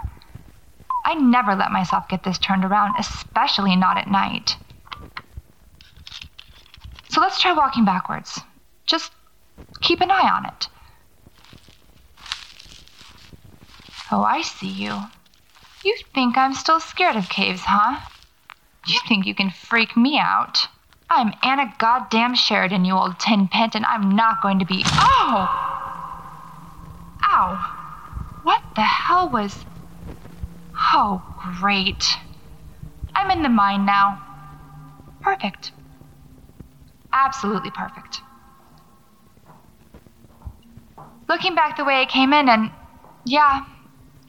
I 1.07 1.14
never 1.14 1.54
let 1.54 1.71
myself 1.71 2.09
get 2.09 2.25
this 2.25 2.37
turned 2.37 2.64
around, 2.64 2.97
especially 2.99 3.76
not 3.76 3.97
at 3.97 4.11
night. 4.11 4.57
So 7.11 7.21
let's 7.21 7.40
try 7.40 7.52
walking 7.52 7.85
backwards. 7.85 8.40
Just 8.85 9.12
keep 9.81 10.00
an 10.00 10.11
eye 10.11 10.28
on 10.28 10.47
it. 10.47 10.66
Oh, 14.11 14.25
I 14.25 14.42
see 14.42 14.66
you. 14.66 14.99
You 15.85 15.97
think 16.12 16.37
I'm 16.37 16.54
still 16.54 16.81
scared 16.81 17.14
of 17.14 17.28
caves, 17.28 17.62
huh? 17.64 18.00
You 18.88 18.99
think 19.07 19.25
you 19.25 19.37
can 19.37 19.50
freak 19.50 19.97
me 19.97 20.19
out? 20.19 20.66
I'm 21.09 21.33
Anna 21.45 21.73
goddamn 21.78 22.35
Sheridan, 22.35 22.85
you 22.85 22.95
old 22.95 23.21
tin 23.21 23.47
pent, 23.47 23.76
and 23.76 23.87
I'm 23.87 24.16
not 24.16 24.42
going 24.42 24.59
to 24.59 24.64
be. 24.64 24.83
Oh! 24.85 25.62
Ow! 27.42 27.58
What 28.44 28.62
the 28.76 28.82
hell 28.82 29.28
was. 29.28 29.66
Oh, 30.94 31.22
great. 31.61 32.04
I'm 33.16 33.32
in 33.32 33.42
the 33.42 33.49
mine 33.49 33.84
now. 33.84 34.22
Perfect. 35.22 35.72
Absolutely 37.12 37.70
perfect. 37.70 38.20
Looking 41.28 41.56
back 41.56 41.76
the 41.76 41.84
way 41.84 42.00
I 42.00 42.06
came 42.06 42.32
in, 42.32 42.49
and 42.49 42.70
yeah, 43.25 43.64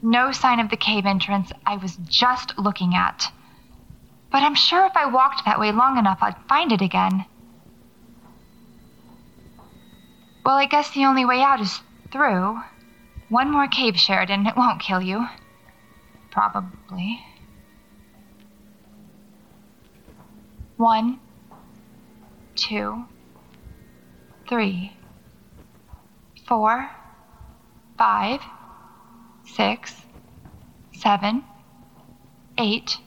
no 0.02 0.32
sign 0.32 0.60
of 0.60 0.70
the 0.70 0.78
cave 0.78 1.06
entrance 1.06 1.52
I 1.68 1.78
was 1.78 1.96
just 1.98 2.58
looking 2.58 2.96
at. 2.96 3.32
But 4.32 4.42
I'm 4.42 4.56
sure 4.56 4.86
if 4.88 4.94
I 4.96 5.06
walked 5.06 5.46
that 5.46 5.60
way 5.60 5.72
long 5.72 6.00
enough, 6.00 6.20
I'd 6.22 6.36
find 6.50 6.72
it 6.72 6.82
again. 6.82 7.26
Well, 10.44 10.56
I 10.56 10.66
guess 10.66 10.92
the 10.92 11.06
only 11.06 11.26
way 11.26 11.42
out 11.42 11.62
is 11.62 11.80
through. 12.12 12.60
One 13.34 13.52
more 13.52 13.68
cave, 13.68 13.98
Sheridan. 13.98 14.46
It 14.46 14.56
won't 14.56 14.80
kill 14.80 15.02
you. 15.02 15.26
Probably. 16.30 17.20
One, 20.78 21.20
two, 22.56 23.06
three, 24.48 24.96
four, 26.48 26.92
five, 27.98 28.40
six, 29.46 29.96
seven, 30.92 31.44
eight, 32.60 33.00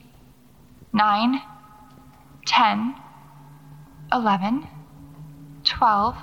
nine, 0.92 1.40
ten, 2.44 2.96
eleven, 4.12 4.66
twelve, 5.62 6.16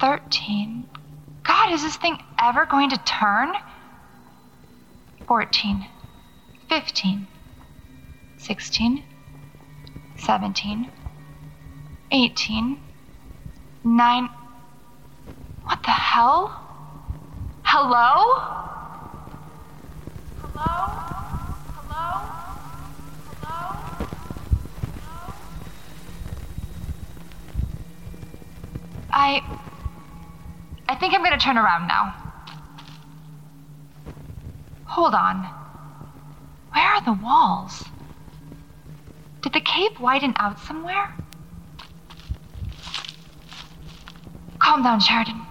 thirteen. 0.00 0.88
God, 1.42 1.72
is 1.72 1.82
this 1.82 1.96
thing 1.96 2.16
ever 2.42 2.66
going 2.66 2.90
to 2.90 2.98
turn? 2.98 3.52
Fourteen, 5.26 5.86
fifteen, 6.68 7.26
sixteen, 8.38 9.04
seventeen, 10.16 10.90
eighteen, 12.10 12.80
nine. 13.84 14.28
What 15.64 15.82
the 15.82 15.90
hell? 15.90 16.66
Hello? 17.62 18.56
I. 29.12 29.42
I 30.88 30.96
think 30.96 31.14
I'm 31.14 31.22
gonna 31.22 31.38
turn 31.38 31.56
around 31.56 31.86
now. 31.86 32.19
Hold 34.90 35.14
on. 35.14 35.44
Where 36.72 36.84
are 36.84 37.04
the 37.04 37.12
walls? 37.12 37.84
Did 39.40 39.52
the 39.52 39.60
cave 39.60 40.00
widen 40.00 40.34
out 40.36 40.58
somewhere? 40.58 41.14
Calm 44.58 44.82
down, 44.82 44.98
Sheridan. 44.98 45.46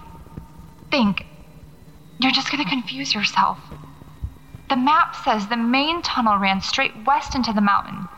Think. 0.90 1.24
You're 2.18 2.32
just 2.32 2.50
gonna 2.50 2.68
confuse 2.68 3.14
yourself. 3.14 3.58
The 4.68 4.76
map 4.76 5.16
says 5.16 5.48
the 5.48 5.56
main 5.56 6.02
tunnel 6.02 6.36
ran 6.36 6.60
straight 6.60 7.06
west 7.06 7.34
into 7.34 7.54
the 7.54 7.62
mountain. 7.62 8.08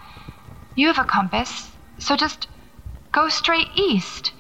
You 0.75 0.89
have 0.89 0.99
a 0.99 1.05
compass, 1.05 1.71
so 1.99 2.17
just 2.17 2.49
go 3.13 3.29
straight 3.29 3.69
east. 3.77 4.33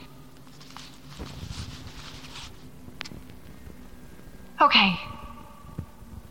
Okay. 4.61 4.98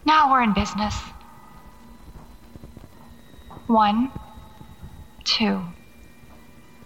Now 0.06 0.32
we're 0.32 0.44
in 0.44 0.54
business. 0.54 0.96
One, 3.68 4.12
two, 5.24 5.62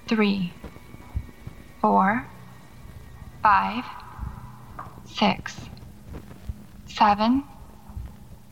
three, 0.07 0.53
four, 1.81 2.27
five, 3.41 3.85
six, 5.05 5.69
seven, 6.85 7.45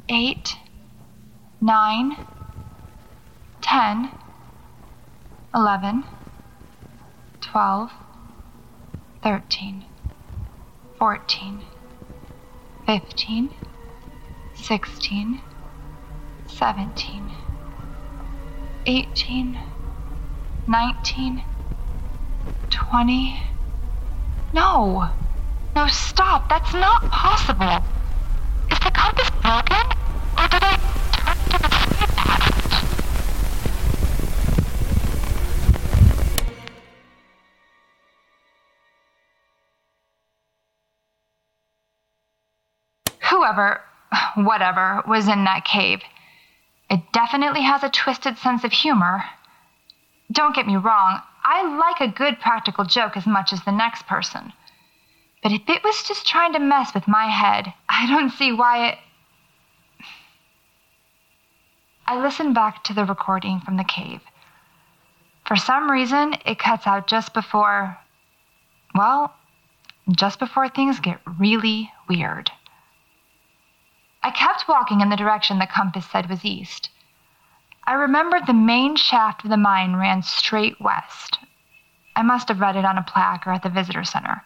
eight, 0.10 0.56
nine, 1.62 2.18
ten, 3.62 4.12
eleven, 5.54 6.04
twelve, 7.42 7.92
thirteen, 9.22 9.86
fourteen, 10.98 11.64
fifteen, 12.86 13.50
sixteen, 14.56 15.42
seventeen, 16.48 17.32
eighteen, 18.86 19.60
nineteen, 20.68 21.44
twenty. 22.70 23.40
No! 24.54 25.10
No, 25.76 25.88
stop! 25.88 26.50
That's 26.50 26.74
not 26.74 27.02
possible! 27.10 27.84
Is 28.72 28.80
the 28.80 28.92
compass 28.92 29.30
broken? 29.42 29.93
Whatever, 44.36 45.04
was 45.08 45.28
in 45.28 45.44
that 45.46 45.66
cave, 45.66 46.02
it 46.90 47.12
definitely 47.12 47.62
has 47.62 47.84
a 47.84 47.90
twisted 47.90 48.38
sense 48.38 48.64
of 48.64 48.72
humor. 48.72 49.24
Don't 50.32 50.56
get 50.56 50.68
me 50.68 50.76
wrong, 50.76 51.22
I 51.44 51.64
like 51.78 52.00
a 52.00 52.14
good 52.14 52.40
practical 52.40 52.86
joke 52.86 53.18
as 53.18 53.26
much 53.26 53.52
as 53.52 53.64
the 53.64 53.72
next 53.72 54.08
person. 54.08 54.54
But 55.42 55.52
if 55.52 55.62
it 55.68 55.84
was 55.84 56.04
just 56.04 56.26
trying 56.26 56.54
to 56.54 56.60
mess 56.60 56.94
with 56.94 57.08
my 57.08 57.26
head, 57.26 57.74
I 57.90 58.08
don't 58.08 58.32
see 58.32 58.54
why 58.54 58.90
it. 58.90 58.98
I 62.06 62.22
listened 62.22 62.56
back 62.56 62.84
to 62.86 62.94
the 62.94 63.06
recording 63.06 63.60
from 63.60 63.78
the 63.78 63.84
cave. 63.84 64.22
For 65.46 65.58
some 65.58 65.92
reason, 65.92 66.36
it 66.46 66.60
cuts 66.60 66.88
out 66.88 67.08
just 67.08 67.34
before. 67.34 67.98
Well, 68.96 69.34
just 70.12 70.40
before 70.40 70.70
things 70.70 71.00
get 71.00 71.20
really 71.40 71.92
weird. 72.08 72.52
I 74.24 74.32
kept 74.32 74.70
walking 74.70 75.02
in 75.02 75.10
the 75.10 75.18
direction 75.18 75.60
the 75.60 75.68
compass 75.68 76.10
said 76.10 76.30
was 76.30 76.46
east. 76.46 76.90
I 77.86 77.94
remembered 77.94 78.48
the 78.48 78.54
main 78.54 78.96
shaft 78.96 79.44
of 79.44 79.50
the 79.50 79.58
mine 79.58 79.98
ran 79.98 80.24
straight 80.24 80.80
west. 80.80 81.40
I 82.16 82.22
must 82.22 82.48
have 82.48 82.62
read 82.62 82.78
it 82.78 82.86
on 82.86 82.98
a 82.98 83.04
plaque 83.04 83.46
or 83.46 83.52
at 83.52 83.64
the 83.64 83.70
visitor 83.70 84.06
center. 84.06 84.42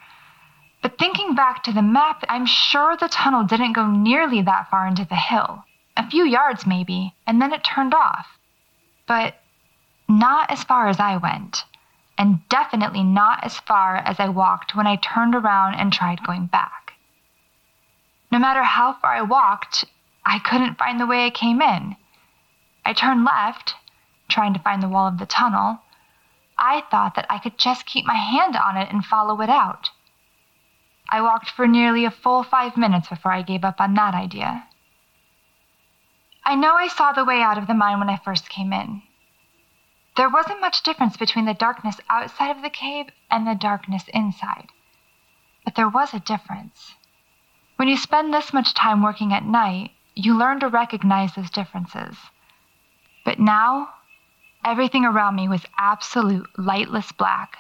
But 0.82 0.98
thinking 0.98 1.36
back 1.36 1.63
to 1.63 1.72
the 1.72 1.82
map, 1.82 2.24
I'm 2.30 2.46
sure 2.46 2.98
the 2.98 3.08
tunnel 3.08 3.44
didn't 3.44 3.74
go 3.74 3.86
nearly 3.86 4.42
that 4.42 4.70
far 4.70 4.88
into 4.88 5.06
the 5.06 5.16
hill. 5.16 5.66
A 5.96 6.10
few 6.10 6.26
yards, 6.26 6.66
maybe, 6.66 7.13
and 7.28 7.42
then 7.42 7.54
it 7.54 7.63
turned 7.63 7.94
off. 7.94 8.40
But 9.08 9.36
not 10.08 10.50
as 10.50 10.63
far 10.63 10.88
as 10.88 11.00
I 11.00 11.18
went, 11.18 11.66
and 12.18 12.48
definitely 12.50 13.04
not 13.04 13.44
as 13.44 13.60
far 13.60 13.98
as 13.98 14.20
I 14.20 14.30
walked 14.30 14.76
when 14.76 14.88
I 14.88 14.96
turned 14.96 15.36
around 15.36 15.76
and 15.76 15.92
tried 15.92 16.24
going 16.24 16.48
back. 16.48 16.87
No 18.32 18.40
matter 18.40 18.63
how 18.63 18.94
far 18.94 19.16
I 19.16 19.22
walked, 19.22 19.86
I 20.26 20.40
couldn't 20.40 20.78
find 20.78 21.00
the 21.00 21.06
way 21.06 21.26
I 21.26 21.30
came 21.30 21.62
in. 21.62 21.96
I 22.86 22.94
turned 22.94 23.24
left, 23.24 23.76
trying 24.28 24.54
to 24.54 24.60
find 24.60 24.82
the 24.82 24.90
wall 24.90 25.08
of 25.08 25.18
the 25.18 25.26
tunnel. 25.26 25.80
I 26.58 26.82
thought 26.90 27.16
that 27.16 27.28
I 27.30 27.40
could 27.40 27.58
just 27.58 27.86
keep 27.86 28.06
my 28.06 28.16
hand 28.16 28.56
on 28.56 28.76
it 28.78 28.92
and 28.92 29.06
follow 29.06 29.42
it 29.42 29.50
out. 29.50 29.92
I 31.10 31.22
walked 31.22 31.50
for 31.50 31.68
nearly 31.68 32.04
a 32.04 32.12
full 32.12 32.44
five 32.44 32.76
minutes 32.76 33.08
before 33.08 33.32
I 33.32 33.42
gave 33.42 33.63
up 33.63 33.80
on 33.80 33.94
that 33.94 34.13
idea. 34.13 34.68
I 36.44 36.56
know 36.56 36.76
I 36.76 36.88
saw 36.88 37.13
the 37.13 37.26
way 37.26 37.42
out 37.42 37.58
of 37.58 37.68
the 37.68 37.74
mine 37.74 38.00
when 38.00 38.10
I 38.10 38.18
first 38.18 38.50
came 38.50 38.74
in. 38.74 39.04
There 40.18 40.30
wasn't 40.30 40.62
much 40.62 40.82
difference 40.84 41.16
between 41.16 41.46
the 41.46 41.54
darkness 41.54 42.00
outside 42.10 42.56
of 42.56 42.62
the 42.62 42.70
cave 42.70 43.08
and 43.30 43.46
the 43.46 43.54
darkness 43.54 44.04
inside. 44.13 44.70
But 45.63 45.76
there 45.76 45.90
was 45.90 46.13
a 46.13 46.20
difference. 46.20 46.96
When 47.78 47.88
you 47.88 47.96
spend 47.96 48.34
this 48.34 48.54
much 48.54 48.74
time 48.74 49.04
working 49.04 49.34
at 49.34 49.46
night, 49.46 49.92
you 50.16 50.36
learn 50.36 50.60
to 50.62 50.68
recognize 50.68 51.36
those 51.36 51.52
differences. 51.52 52.18
But 53.24 53.40
now, 53.40 53.90
everything 54.66 55.06
around 55.06 55.36
me 55.36 55.48
was 55.48 55.66
absolute 55.78 56.48
lightless 56.58 57.12
black. 57.12 57.56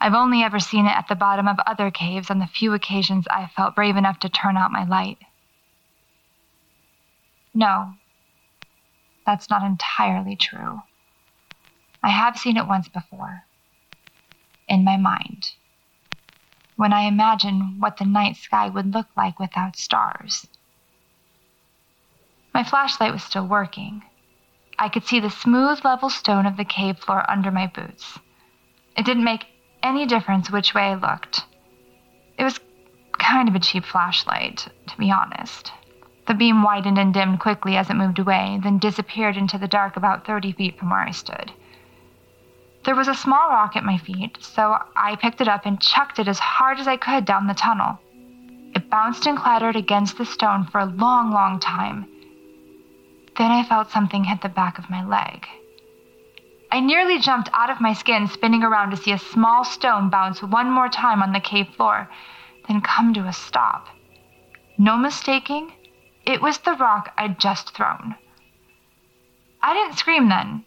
I've 0.00 0.14
only 0.14 0.42
ever 0.42 0.58
seen 0.58 0.86
it 0.86 0.96
at 0.96 1.06
the 1.06 1.14
bottom 1.14 1.46
of 1.46 1.60
other 1.60 1.92
caves 1.92 2.30
on 2.30 2.40
the 2.40 2.48
few 2.48 2.74
occasions 2.74 3.28
I 3.30 3.46
felt 3.46 3.76
brave 3.76 3.96
enough 3.96 4.18
to 4.20 4.28
turn 4.28 4.56
out 4.56 4.72
my 4.72 4.84
light. 4.84 5.18
No, 7.54 7.94
that's 9.24 9.48
not 9.48 9.62
entirely 9.62 10.34
true. 10.34 10.82
I 12.02 12.08
have 12.08 12.36
seen 12.36 12.56
it 12.56 12.66
once 12.66 12.88
before. 12.88 13.44
In 14.66 14.82
my 14.82 14.96
mind. 14.96 15.52
When 16.76 16.92
I 16.92 17.02
imagine 17.02 17.76
what 17.78 17.96
the 17.96 18.04
night 18.04 18.36
sky 18.36 18.68
would 18.68 18.94
look 18.94 19.08
like 19.16 19.38
without 19.38 19.76
stars. 19.76 20.46
My 22.54 22.64
flashlight 22.64 23.12
was 23.12 23.22
still 23.22 23.46
working. 23.46 24.02
I 24.78 24.88
could 24.88 25.06
see 25.06 25.20
the 25.20 25.30
smooth, 25.30 25.84
level 25.84 26.10
stone 26.10 26.46
of 26.46 26.56
the 26.56 26.64
cave 26.64 26.98
floor 26.98 27.28
under 27.30 27.50
my 27.50 27.66
boots. 27.66 28.18
It 28.96 29.04
didn't 29.04 29.24
make 29.24 29.46
any 29.82 30.06
difference 30.06 30.50
which 30.50 30.74
way 30.74 30.90
I 30.90 30.94
looked. 30.94 31.44
It 32.38 32.44
was 32.44 32.60
kind 33.18 33.48
of 33.48 33.54
a 33.54 33.60
cheap 33.60 33.84
flashlight, 33.84 34.68
to 34.88 34.96
be 34.96 35.10
honest. 35.10 35.72
The 36.26 36.34
beam 36.34 36.62
widened 36.62 36.98
and 36.98 37.12
dimmed 37.12 37.40
quickly 37.40 37.76
as 37.76 37.90
it 37.90 37.94
moved 37.94 38.18
away, 38.18 38.58
then 38.62 38.78
disappeared 38.78 39.36
into 39.36 39.58
the 39.58 39.68
dark 39.68 39.96
about 39.96 40.26
30 40.26 40.52
feet 40.52 40.78
from 40.78 40.90
where 40.90 41.00
I 41.00 41.10
stood. 41.10 41.52
There 42.84 42.96
was 42.96 43.06
a 43.06 43.14
small 43.14 43.48
rock 43.48 43.76
at 43.76 43.84
my 43.84 43.96
feet, 43.98 44.38
so 44.40 44.76
I 44.96 45.14
picked 45.16 45.40
it 45.40 45.46
up 45.46 45.66
and 45.66 45.80
chucked 45.80 46.18
it 46.18 46.26
as 46.26 46.40
hard 46.40 46.80
as 46.80 46.88
I 46.88 46.96
could 46.96 47.24
down 47.24 47.46
the 47.46 47.54
tunnel. 47.54 48.00
It 48.74 48.90
bounced 48.90 49.26
and 49.26 49.38
clattered 49.38 49.76
against 49.76 50.18
the 50.18 50.24
stone 50.24 50.64
for 50.64 50.80
a 50.80 50.86
long, 50.86 51.30
long 51.30 51.60
time. 51.60 52.06
Then 53.36 53.50
I 53.50 53.64
felt 53.64 53.90
something 53.90 54.24
hit 54.24 54.40
the 54.40 54.48
back 54.48 54.78
of 54.78 54.90
my 54.90 55.04
leg. 55.04 55.46
I 56.72 56.80
nearly 56.80 57.18
jumped 57.18 57.50
out 57.52 57.70
of 57.70 57.80
my 57.80 57.92
skin, 57.92 58.26
spinning 58.26 58.64
around 58.64 58.90
to 58.90 58.96
see 58.96 59.12
a 59.12 59.18
small 59.18 59.64
stone 59.64 60.10
bounce 60.10 60.42
one 60.42 60.70
more 60.70 60.88
time 60.88 61.22
on 61.22 61.32
the 61.32 61.40
cave 61.40 61.68
floor, 61.76 62.08
then 62.66 62.80
come 62.80 63.14
to 63.14 63.26
a 63.26 63.32
stop. 63.32 63.88
No 64.78 64.96
mistaking, 64.96 65.72
it 66.26 66.40
was 66.40 66.58
the 66.58 66.72
rock 66.72 67.12
I'd 67.16 67.38
just 67.38 67.74
thrown. 67.76 68.16
I 69.62 69.74
didn't 69.74 69.98
scream 69.98 70.28
then. 70.28 70.64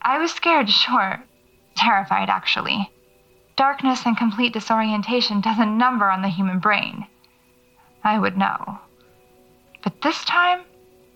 I 0.00 0.18
was 0.18 0.32
scared, 0.32 0.70
sure. 0.70 1.22
Terrified, 1.76 2.28
actually. 2.28 2.90
Darkness 3.56 4.04
and 4.04 4.16
complete 4.16 4.52
disorientation 4.52 5.40
doesn't 5.40 5.78
number 5.78 6.10
on 6.10 6.22
the 6.22 6.28
human 6.28 6.58
brain. 6.58 7.06
I 8.02 8.18
would 8.18 8.36
know. 8.36 8.80
But 9.82 10.02
this 10.02 10.24
time, 10.24 10.62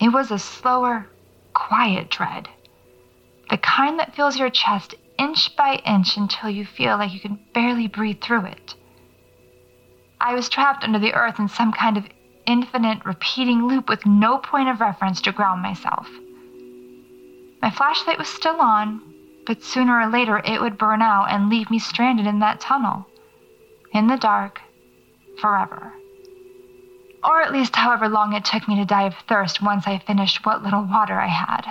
it 0.01 0.11
was 0.11 0.31
a 0.31 0.39
slower, 0.39 1.09
quiet 1.55 2.11
dread. 2.11 2.49
The 3.51 3.59
kind 3.59 3.99
that 3.99 4.15
fills 4.15 4.39
your 4.39 4.51
chest 4.51 4.95
inch 5.19 5.55
by 5.57 5.77
inch 5.85 6.17
until 6.17 6.49
you 6.49 6.65
feel 6.65 6.97
like 6.97 7.13
you 7.13 7.21
can 7.21 7.41
barely 7.53 7.89
breathe 7.89 8.23
through 8.23 8.47
it. 8.47 8.75
I 10.21 10.35
was 10.35 10.49
trapped 10.49 10.85
under 10.85 10.99
the 10.99 11.15
earth 11.15 11.39
in 11.39 11.49
some 11.49 11.73
kind 11.73 11.97
of 11.97 12.07
infinite, 12.47 13.05
repeating 13.05 13.67
loop 13.67 13.89
with 13.89 14.07
no 14.07 14.39
point 14.39 14.69
of 14.69 14.81
reference 14.81 15.21
to 15.23 15.33
ground 15.33 15.63
myself. 15.63 16.09
My 17.63 17.71
flashlight 17.71 18.19
was 18.19 18.29
still 18.29 18.61
on, 18.61 19.10
but 19.51 19.65
sooner 19.65 19.99
or 19.99 20.07
later 20.07 20.39
it 20.45 20.61
would 20.61 20.79
burn 20.79 21.03
out 21.03 21.25
and 21.25 21.51
leave 21.51 21.73
me 21.73 21.79
stranded 21.81 22.25
in 22.25 22.39
that 22.39 22.61
tunnel. 22.61 23.05
In 23.93 24.07
the 24.07 24.17
dark, 24.17 24.61
forever 25.41 25.93
or 27.25 27.43
at 27.43 27.53
least 27.53 27.77
however 27.77 28.09
long 28.09 28.33
it 28.33 28.45
took 28.45 28.67
me 28.69 28.77
to 28.77 28.85
die 28.85 29.07
of 29.07 29.15
thirst 29.29 29.61
once 29.61 29.87
I 29.87 29.99
finished 29.99 30.47
what 30.47 30.63
little 30.63 30.85
water 30.85 31.21
I 31.21 31.27
had. 31.27 31.63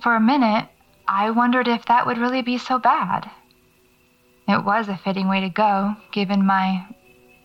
For 0.00 0.14
a 0.14 0.20
minute, 0.20 0.68
I 1.06 1.30
wondered 1.30 1.68
if 1.68 1.84
that 1.86 2.06
would 2.06 2.18
really 2.18 2.42
be 2.42 2.58
so 2.58 2.78
bad. 2.78 3.28
It 4.48 4.64
was 4.64 4.88
a 4.88 4.96
fitting 4.96 5.28
way 5.28 5.40
to 5.40 5.48
go, 5.48 5.96
given 6.12 6.46
my, 6.46 6.86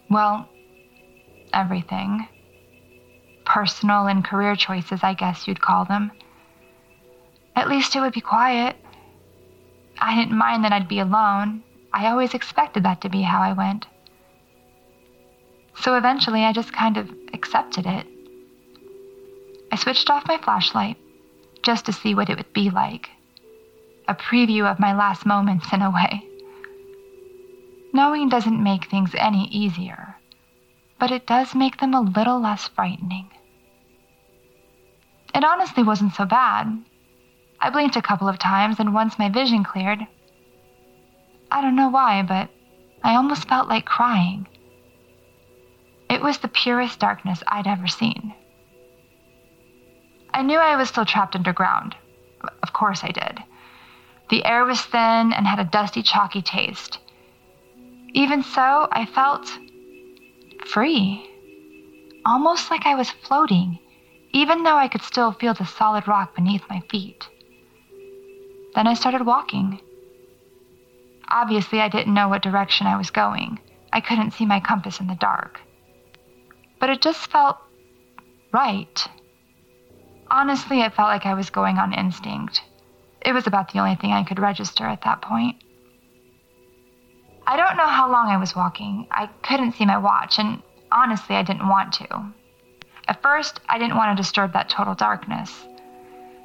well, 0.10 0.48
everything. 1.52 2.28
Personal 3.44 4.08
and 4.08 4.24
career 4.24 4.56
choices, 4.56 5.02
I 5.04 5.14
guess 5.14 5.48
you'd 5.48 5.62
call 5.62 5.86
them. 5.86 6.12
At 7.58 7.70
least 7.70 7.96
it 7.96 8.02
would 8.02 8.14
be 8.14 8.22
quiet. 8.22 8.76
I 10.00 10.16
didn't 10.16 10.38
mind 10.38 10.64
that 10.64 10.72
I'd 10.72 10.88
be 10.88 11.00
alone. 11.00 11.64
I 11.92 12.06
always 12.06 12.36
expected 12.36 12.84
that 12.84 13.02
to 13.02 13.10
be 13.10 13.24
how 13.24 13.42
I 13.42 13.54
went. 13.54 13.88
So 15.80 15.96
eventually 15.96 16.44
I 16.44 16.54
just 16.54 16.72
kind 16.72 16.98
of 16.98 17.10
accepted 17.34 17.88
it. 17.88 18.06
I 19.72 19.76
switched 19.76 20.08
off 20.12 20.28
my 20.28 20.38
flashlight 20.38 20.98
just 21.64 21.88
to 21.88 21.94
see 21.94 22.14
what 22.14 22.30
it 22.30 22.38
would 22.38 22.54
be 22.54 22.70
like. 22.70 23.10
A 24.08 24.14
preview 24.14 24.72
of 24.72 24.80
my 24.80 24.96
last 24.96 25.26
moments, 25.26 25.74
in 25.74 25.82
a 25.82 25.90
way. 25.90 26.24
Knowing 27.92 28.30
doesn't 28.30 28.64
make 28.64 28.86
things 28.86 29.16
any 29.18 29.46
easier, 29.48 30.16
but 31.00 31.10
it 31.10 31.26
does 31.26 31.56
make 31.56 31.80
them 31.80 31.96
a 31.96 32.02
little 32.02 32.40
less 32.40 32.68
frightening. 32.68 33.32
It 35.34 35.44
honestly 35.44 35.82
wasn't 35.82 36.14
so 36.14 36.26
bad. 36.26 36.84
I 37.60 37.70
blinked 37.70 37.96
a 37.96 38.02
couple 38.02 38.28
of 38.28 38.38
times, 38.38 38.80
and 38.80 38.94
once 38.94 39.18
my 39.18 39.30
vision 39.30 39.64
cleared, 39.64 40.06
I 41.52 41.62
don't 41.62 41.76
know 41.76 41.90
why, 41.90 42.22
but 42.22 42.50
I 43.04 43.16
almost 43.16 43.48
felt 43.48 43.68
like 43.68 43.86
crying. 43.86 44.48
It 46.10 46.22
was 46.22 46.38
the 46.38 46.48
purest 46.48 47.00
darkness 47.00 47.44
I'd 47.48 47.68
ever 47.68 47.88
seen. 47.88 48.34
I 50.34 50.42
knew 50.44 50.60
I 50.60 50.76
was 50.76 50.90
still 50.90 51.06
trapped 51.06 51.36
underground. 51.36 51.96
Of 52.62 52.74
course 52.74 53.04
I 53.04 53.10
did. 53.10 53.44
The 54.30 54.46
air 54.46 54.66
was 54.66 54.82
thin 54.82 55.34
and 55.34 55.48
had 55.48 55.60
a 55.60 55.64
dusty, 55.64 56.04
chalky 56.04 56.42
taste. 56.42 57.00
Even 58.14 58.44
so, 58.44 58.88
I 58.92 59.06
felt 59.06 59.50
free. 60.68 61.30
Almost 62.26 62.70
like 62.70 62.86
I 62.86 62.96
was 62.96 63.10
floating, 63.10 63.80
even 64.32 64.64
though 64.64 64.76
I 64.76 64.90
could 64.90 65.02
still 65.02 65.32
feel 65.32 65.54
the 65.54 65.66
solid 65.66 66.08
rock 66.08 66.36
beneath 66.36 66.64
my 66.70 66.82
feet. 66.90 67.28
Then 68.78 68.88
I 68.88 68.94
started 68.94 69.26
walking. 69.26 69.82
Obviously, 71.28 71.82
I 71.82 71.90
didn't 71.90 72.14
know 72.14 72.30
what 72.30 72.42
direction 72.42 72.88
I 72.88 72.96
was 72.96 73.10
going. 73.10 73.60
I 73.92 74.00
couldn't 74.00 74.32
see 74.32 74.46
my 74.46 74.62
compass 74.62 75.02
in 75.02 75.08
the 75.08 75.16
dark 75.16 75.60
but 76.80 76.90
it 76.90 77.02
just 77.02 77.30
felt 77.32 77.58
right. 78.54 79.08
Honestly, 80.30 80.82
it 80.82 80.94
felt 80.94 81.10
like 81.10 81.26
I 81.26 81.34
was 81.34 81.50
going 81.50 81.78
on 81.78 81.94
instinct. 81.94 82.62
It 83.22 83.34
was 83.34 83.48
about 83.48 83.72
the 83.72 83.80
only 83.80 83.96
thing 83.96 84.12
I 84.12 84.24
could 84.24 84.40
register 84.40 84.86
at 84.86 85.02
that 85.04 85.22
point. 85.22 85.58
I 87.46 87.56
don't 87.56 87.78
know 87.78 87.88
how 87.88 88.12
long 88.12 88.28
I 88.28 88.38
was 88.38 88.56
walking. 88.56 89.08
I 89.10 89.28
couldn't 89.42 89.74
see 89.74 89.86
my 89.86 89.98
watch, 89.98 90.38
and 90.38 90.62
honestly, 90.92 91.36
I 91.36 91.44
didn't 91.44 91.68
want 91.68 91.94
to. 91.94 92.34
At 93.08 93.22
first, 93.22 93.62
I 93.70 93.78
didn't 93.78 93.96
want 93.96 94.16
to 94.16 94.22
disturb 94.22 94.54
that 94.54 94.70
total 94.70 94.96
darkness. 94.96 95.66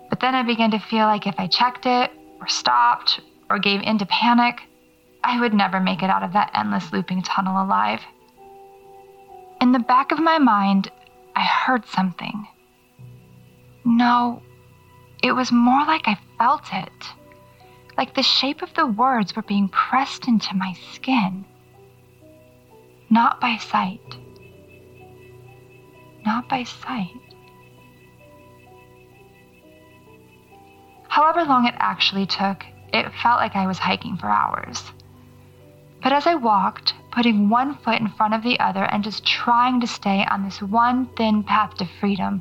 But 0.09 0.21
then 0.21 0.35
I 0.35 0.45
began 0.45 0.71
to 0.71 0.79
feel 0.79 1.07
like 1.07 1.27
if 1.27 1.35
I 1.39 1.49
checked 1.49 1.87
it, 1.87 2.13
or 2.43 2.49
stopped, 2.49 3.21
or 3.49 3.61
gave 3.61 3.81
in 3.83 3.99
to 3.99 4.07
panic, 4.07 4.63
I 5.23 5.39
would 5.39 5.55
never 5.55 5.79
make 5.79 6.03
it 6.03 6.11
out 6.11 6.25
of 6.25 6.33
that 6.33 6.51
endless 6.55 6.93
looping 6.93 7.23
tunnel 7.23 7.63
alive. 7.63 8.01
In 9.61 9.71
the 9.71 9.79
back 9.79 10.11
of 10.11 10.19
my 10.19 10.39
mind, 10.39 10.91
I 11.37 11.45
heard 11.45 11.87
something. 11.87 12.49
No, 13.85 14.43
it 15.23 15.33
was 15.33 15.53
more 15.53 15.85
like 15.87 16.09
I 16.09 16.19
felt 16.37 16.65
it. 16.73 17.07
Like 17.97 18.15
the 18.15 18.23
shape 18.25 18.63
of 18.63 18.75
the 18.75 18.87
words 18.87 19.37
were 19.37 19.43
being 19.43 19.69
pressed 19.69 20.27
into 20.27 20.57
my 20.57 20.75
skin. 20.93 21.45
Not 23.09 23.41
by 23.41 23.57
sight. 23.59 24.17
Not 26.25 26.49
by 26.49 26.65
sight. 26.65 27.22
However 31.13 31.45
long 31.45 31.67
it 31.67 31.75
actually 31.77 32.25
took, 32.25 32.65
it 32.91 33.13
felt 33.13 33.39
like 33.39 33.55
I 33.55 33.67
was 33.67 33.79
hiking 33.79 34.17
for 34.17 34.31
hours. 34.31 34.93
But 36.03 36.15
as 36.15 36.27
I 36.27 36.37
walked, 36.37 36.95
putting 37.11 37.51
one 37.51 37.75
foot 37.75 38.01
in 38.01 38.09
front 38.09 38.33
of 38.33 38.43
the 38.43 38.59
other 38.59 38.85
and 38.85 39.05
just 39.05 39.27
trying 39.27 39.79
to 39.83 39.87
stay 39.87 40.25
on 40.25 40.43
this 40.43 40.63
one 40.63 41.05
thin 41.15 41.43
path 41.43 41.75
to 41.75 41.85
freedom, 41.85 42.41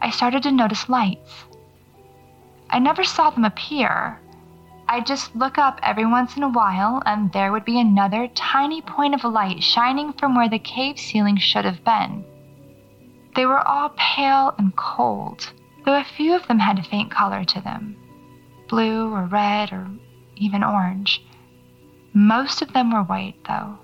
I 0.00 0.08
started 0.08 0.42
to 0.44 0.52
notice 0.52 0.88
lights. 0.88 1.44
I 2.70 2.78
never 2.78 3.04
saw 3.04 3.28
them 3.28 3.44
appear. 3.44 4.22
I'd 4.88 5.04
just 5.04 5.36
look 5.36 5.58
up 5.58 5.78
every 5.82 6.06
once 6.06 6.34
in 6.34 6.44
a 6.44 6.48
while, 6.48 7.02
and 7.04 7.30
there 7.30 7.52
would 7.52 7.66
be 7.66 7.78
another 7.78 8.26
tiny 8.28 8.80
point 8.80 9.12
of 9.12 9.22
light 9.22 9.62
shining 9.62 10.14
from 10.14 10.34
where 10.34 10.48
the 10.48 10.58
cave 10.58 10.98
ceiling 10.98 11.36
should 11.36 11.66
have 11.66 11.84
been. 11.84 12.24
They 13.34 13.44
were 13.44 13.68
all 13.68 13.92
pale 13.98 14.54
and 14.56 14.74
cold, 14.76 15.52
though 15.86 15.98
a 15.98 16.04
few 16.04 16.34
of 16.34 16.46
them 16.48 16.58
had 16.58 16.78
a 16.78 16.82
faint 16.82 17.10
color 17.10 17.44
to 17.44 17.60
them 17.62 17.96
blue 18.68 19.14
or 19.14 19.24
red 19.26 19.72
or 19.72 19.88
even 20.34 20.64
orange. 20.64 21.24
Most 22.12 22.62
of 22.62 22.72
them 22.72 22.92
were 22.92 23.02
white, 23.02 23.36
though, 23.46 23.78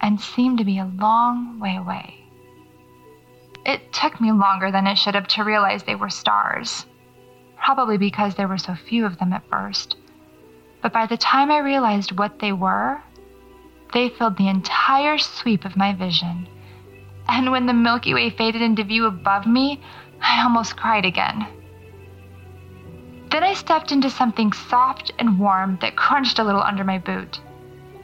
and 0.00 0.20
seemed 0.20 0.58
to 0.58 0.64
be 0.64 0.78
a 0.78 0.92
long 0.98 1.58
way 1.58 1.76
away. 1.76 2.26
It 3.64 3.92
took 3.92 4.20
me 4.20 4.30
longer 4.32 4.70
than 4.70 4.86
it 4.86 4.96
should 4.96 5.14
have 5.14 5.28
to 5.28 5.44
realize 5.44 5.82
they 5.82 5.94
were 5.94 6.10
stars, 6.10 6.84
probably 7.56 7.96
because 7.96 8.34
there 8.34 8.46
were 8.46 8.58
so 8.58 8.74
few 8.74 9.06
of 9.06 9.18
them 9.18 9.32
at 9.32 9.48
first. 9.48 9.96
But 10.82 10.92
by 10.92 11.06
the 11.06 11.16
time 11.16 11.50
I 11.50 11.58
realized 11.58 12.12
what 12.12 12.38
they 12.38 12.52
were, 12.52 13.02
they 13.94 14.10
filled 14.10 14.36
the 14.36 14.48
entire 14.48 15.16
sweep 15.18 15.64
of 15.64 15.76
my 15.76 15.94
vision. 15.94 16.48
And 17.28 17.50
when 17.50 17.66
the 17.66 17.72
Milky 17.72 18.14
Way 18.14 18.30
faded 18.30 18.62
into 18.62 18.84
view 18.84 19.06
above 19.06 19.46
me, 19.46 19.80
I 20.20 20.42
almost 20.42 20.76
cried 20.76 21.04
again. 21.04 21.46
Then 23.30 23.42
I 23.42 23.54
stepped 23.54 23.92
into 23.92 24.08
something 24.08 24.52
soft 24.52 25.12
and 25.18 25.38
warm 25.38 25.78
that 25.80 25.96
crunched 25.96 26.38
a 26.38 26.44
little 26.44 26.62
under 26.62 26.84
my 26.84 26.98
boot. 26.98 27.40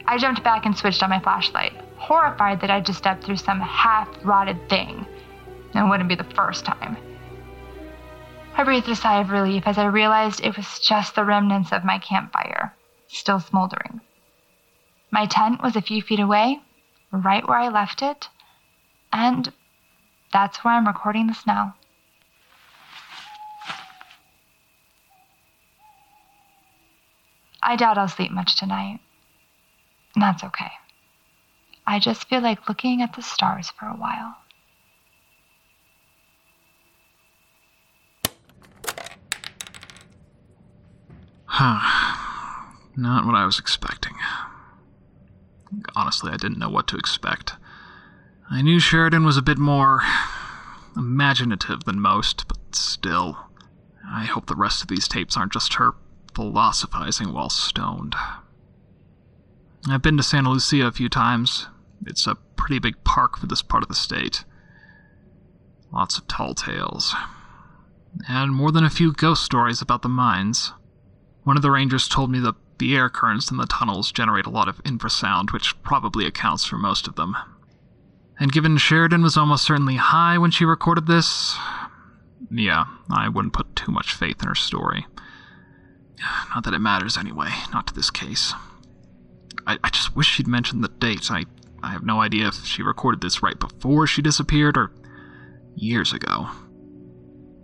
I 0.05 0.17
jumped 0.17 0.43
back 0.43 0.65
and 0.65 0.77
switched 0.77 1.01
on 1.01 1.09
my 1.09 1.19
flashlight, 1.19 1.73
horrified 1.97 2.61
that 2.61 2.69
I'd 2.69 2.85
just 2.85 2.99
stepped 2.99 3.23
through 3.23 3.37
some 3.37 3.59
half 3.61 4.09
rotted 4.23 4.69
thing. 4.69 5.05
It 5.73 5.89
wouldn't 5.89 6.09
be 6.09 6.15
the 6.15 6.23
first 6.35 6.65
time. 6.65 6.97
I 8.55 8.63
breathed 8.63 8.89
a 8.89 8.95
sigh 8.95 9.19
of 9.19 9.31
relief 9.31 9.63
as 9.65 9.77
I 9.77 9.85
realized 9.85 10.41
it 10.41 10.55
was 10.55 10.79
just 10.79 11.15
the 11.15 11.25
remnants 11.25 11.71
of 11.71 11.83
my 11.83 11.97
campfire, 11.97 12.75
still 13.07 13.39
smoldering. 13.39 14.01
My 15.09 15.25
tent 15.25 15.63
was 15.63 15.75
a 15.75 15.81
few 15.81 16.01
feet 16.01 16.19
away, 16.19 16.61
right 17.11 17.47
where 17.47 17.57
I 17.57 17.69
left 17.69 18.01
it, 18.01 18.29
and 19.11 19.51
that's 20.31 20.63
where 20.63 20.75
I'm 20.75 20.87
recording 20.87 21.27
this 21.27 21.47
now. 21.47 21.75
I 27.65 27.75
doubt 27.77 27.97
I'll 27.97 28.07
sleep 28.07 28.31
much 28.31 28.57
tonight. 28.57 28.99
That's 30.15 30.43
okay. 30.43 30.71
I 31.87 31.99
just 31.99 32.27
feel 32.27 32.41
like 32.41 32.67
looking 32.67 33.01
at 33.01 33.15
the 33.15 33.21
stars 33.21 33.71
for 33.79 33.85
a 33.85 33.95
while. 33.95 34.35
Huh. 41.45 41.79
Not 42.95 43.25
what 43.25 43.35
I 43.35 43.45
was 43.45 43.59
expecting. 43.59 44.13
Honestly, 45.95 46.31
I 46.31 46.37
didn't 46.37 46.59
know 46.59 46.69
what 46.69 46.87
to 46.87 46.97
expect. 46.97 47.53
I 48.51 48.61
knew 48.61 48.79
Sheridan 48.79 49.23
was 49.23 49.37
a 49.37 49.41
bit 49.41 49.57
more 49.57 50.01
imaginative 50.95 51.85
than 51.85 51.99
most, 51.99 52.47
but 52.47 52.57
still. 52.75 53.37
I 54.07 54.25
hope 54.25 54.45
the 54.47 54.55
rest 54.55 54.81
of 54.81 54.89
these 54.89 55.07
tapes 55.07 55.37
aren't 55.37 55.53
just 55.53 55.75
her 55.75 55.95
philosophizing 56.35 57.33
while 57.33 57.49
stoned. 57.49 58.15
I've 59.89 60.01
been 60.01 60.17
to 60.17 60.23
Santa 60.23 60.49
Lucia 60.49 60.87
a 60.87 60.91
few 60.91 61.09
times. 61.09 61.67
It's 62.05 62.27
a 62.27 62.35
pretty 62.55 62.79
big 62.79 63.03
park 63.03 63.37
for 63.37 63.47
this 63.47 63.61
part 63.61 63.83
of 63.83 63.89
the 63.89 63.95
state. 63.95 64.43
Lots 65.91 66.17
of 66.17 66.27
tall 66.27 66.53
tales. 66.53 67.13
And 68.27 68.53
more 68.53 68.71
than 68.71 68.83
a 68.83 68.89
few 68.89 69.11
ghost 69.11 69.43
stories 69.43 69.81
about 69.81 70.01
the 70.01 70.09
mines. 70.09 70.71
One 71.43 71.57
of 71.57 71.63
the 71.63 71.71
rangers 71.71 72.07
told 72.07 72.31
me 72.31 72.39
that 72.39 72.55
the 72.77 72.95
air 72.95 73.09
currents 73.09 73.51
in 73.51 73.57
the 73.57 73.65
tunnels 73.65 74.11
generate 74.11 74.45
a 74.45 74.49
lot 74.49 74.67
of 74.67 74.83
infrasound, 74.83 75.51
which 75.51 75.81
probably 75.83 76.25
accounts 76.25 76.65
for 76.65 76.77
most 76.77 77.07
of 77.07 77.15
them. 77.15 77.35
And 78.39 78.51
given 78.51 78.77
Sheridan 78.77 79.21
was 79.21 79.37
almost 79.37 79.63
certainly 79.63 79.95
high 79.95 80.37
when 80.37 80.51
she 80.51 80.65
recorded 80.65 81.07
this, 81.07 81.55
yeah, 82.49 82.85
I 83.11 83.29
wouldn't 83.29 83.53
put 83.53 83.75
too 83.75 83.91
much 83.91 84.13
faith 84.13 84.41
in 84.41 84.47
her 84.47 84.55
story. 84.55 85.05
Not 86.53 86.63
that 86.63 86.73
it 86.73 86.79
matters 86.79 87.17
anyway, 87.17 87.49
not 87.71 87.87
to 87.87 87.93
this 87.93 88.09
case. 88.09 88.53
I, 89.65 89.77
I 89.83 89.89
just 89.89 90.15
wish 90.15 90.27
she'd 90.27 90.47
mentioned 90.47 90.83
the 90.83 90.89
date. 90.89 91.31
I, 91.31 91.45
I 91.81 91.91
have 91.91 92.03
no 92.03 92.21
idea 92.21 92.47
if 92.47 92.65
she 92.65 92.83
recorded 92.83 93.21
this 93.21 93.41
right 93.41 93.59
before 93.59 94.07
she 94.07 94.21
disappeared 94.21 94.77
or 94.77 94.91
years 95.75 96.13
ago. 96.13 96.49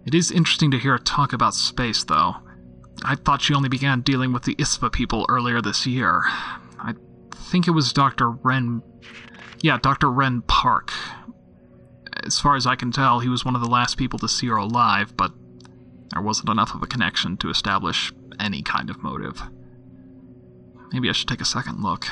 It 0.05 0.13
is 0.13 0.31
interesting 0.31 0.71
to 0.71 0.79
hear 0.79 0.93
her 0.93 0.97
talk 0.97 1.33
about 1.33 1.53
space, 1.53 2.03
though. 2.03 2.35
I 3.03 3.15
thought 3.15 3.41
she 3.41 3.53
only 3.53 3.69
began 3.69 4.01
dealing 4.01 4.33
with 4.33 4.43
the 4.43 4.55
ISPA 4.55 4.91
people 4.91 5.25
earlier 5.29 5.61
this 5.61 5.85
year. 5.85 6.23
I 6.79 6.93
think 7.33 7.67
it 7.67 7.71
was 7.71 7.93
Dr. 7.93 8.31
Ren. 8.31 8.81
Yeah, 9.61 9.77
Dr. 9.81 10.11
Ren 10.11 10.41
Park. 10.43 10.91
As 12.23 12.39
far 12.39 12.55
as 12.55 12.65
I 12.65 12.75
can 12.75 12.91
tell, 12.91 13.19
he 13.19 13.29
was 13.29 13.45
one 13.45 13.55
of 13.55 13.61
the 13.61 13.69
last 13.69 13.97
people 13.97 14.19
to 14.19 14.27
see 14.27 14.47
her 14.47 14.57
alive, 14.57 15.15
but 15.15 15.31
there 16.11 16.21
wasn't 16.21 16.49
enough 16.49 16.73
of 16.73 16.83
a 16.83 16.87
connection 16.87 17.37
to 17.37 17.49
establish 17.49 18.11
any 18.39 18.61
kind 18.61 18.89
of 18.89 19.03
motive. 19.03 19.41
Maybe 20.91 21.09
I 21.09 21.11
should 21.11 21.27
take 21.27 21.41
a 21.41 21.45
second 21.45 21.83
look. 21.83 22.07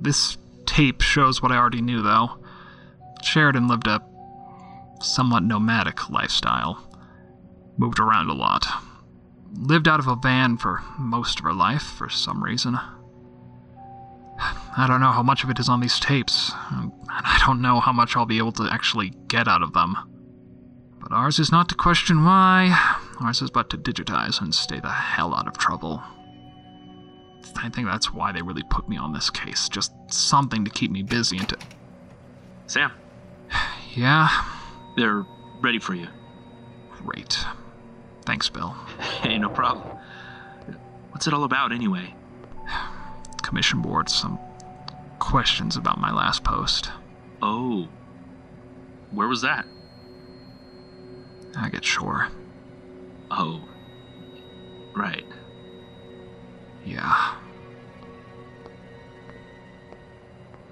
This 0.00 0.36
tape 0.66 1.00
shows 1.00 1.42
what 1.42 1.52
I 1.52 1.56
already 1.56 1.80
knew, 1.80 2.02
though. 2.02 2.38
Sheridan 3.22 3.68
lived 3.68 3.86
a 3.86 4.02
somewhat 5.02 5.42
nomadic 5.42 6.10
lifestyle, 6.10 6.86
moved 7.78 7.98
around 7.98 8.28
a 8.28 8.34
lot, 8.34 8.66
lived 9.52 9.88
out 9.88 10.00
of 10.00 10.06
a 10.06 10.16
van 10.16 10.56
for 10.56 10.82
most 10.98 11.38
of 11.38 11.44
her 11.44 11.52
life 11.52 11.82
for 11.82 12.08
some 12.08 12.42
reason. 12.42 12.78
I 14.76 14.86
don't 14.86 15.00
know 15.00 15.12
how 15.12 15.22
much 15.22 15.44
of 15.44 15.50
it 15.50 15.58
is 15.58 15.68
on 15.68 15.80
these 15.80 16.00
tapes, 16.00 16.52
and 16.70 16.92
I 17.10 17.42
don't 17.44 17.60
know 17.60 17.80
how 17.80 17.92
much 17.92 18.16
I'll 18.16 18.26
be 18.26 18.38
able 18.38 18.52
to 18.52 18.68
actually 18.70 19.10
get 19.28 19.48
out 19.48 19.62
of 19.62 19.72
them. 19.72 19.96
But 21.00 21.12
ours 21.12 21.38
is 21.38 21.52
not 21.52 21.68
to 21.70 21.74
question 21.74 22.24
why, 22.24 22.98
ours 23.20 23.42
is 23.42 23.50
about 23.50 23.70
to 23.70 23.78
digitize 23.78 24.40
and 24.40 24.54
stay 24.54 24.80
the 24.80 24.88
hell 24.90 25.34
out 25.34 25.46
of 25.46 25.56
trouble. 25.58 26.02
I 27.56 27.68
think 27.68 27.86
that's 27.88 28.12
why 28.12 28.32
they 28.32 28.42
really 28.42 28.62
put 28.70 28.88
me 28.88 28.96
on 28.96 29.12
this 29.12 29.30
case. 29.30 29.68
Just 29.68 29.92
something 30.08 30.64
to 30.64 30.70
keep 30.70 30.90
me 30.90 31.02
busy 31.02 31.38
and 31.38 31.48
to. 31.48 31.58
Sam, 32.66 32.92
Yeah? 33.94 34.28
they're 34.96 35.24
ready 35.60 35.78
for 35.78 35.94
you. 35.94 36.06
Great. 37.04 37.38
Thanks, 38.24 38.48
Bill. 38.48 38.74
Hey, 39.22 39.36
no 39.38 39.48
problem. 39.50 39.86
What's 41.10 41.26
it 41.26 41.34
all 41.34 41.44
about, 41.44 41.72
anyway? 41.72 42.14
Commission 43.42 43.82
board, 43.82 44.08
some 44.08 44.38
questions 45.18 45.76
about 45.76 45.98
my 46.00 46.10
last 46.12 46.42
post. 46.44 46.90
Oh. 47.42 47.86
Where 49.10 49.28
was 49.28 49.42
that? 49.42 49.66
I 51.56 51.68
get 51.68 51.84
sure. 51.84 52.28
Oh. 53.30 53.62
Right. 54.94 55.24
Yeah. 56.84 57.34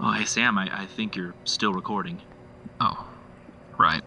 Oh, 0.01 0.12
hey, 0.12 0.25
Sam, 0.25 0.59
I, 0.59 0.83
I 0.83 0.87
think 0.87 1.16
you're 1.16 1.35
still 1.44 1.73
recording. 1.73 2.23
Oh, 2.81 3.09
right. 3.79 4.05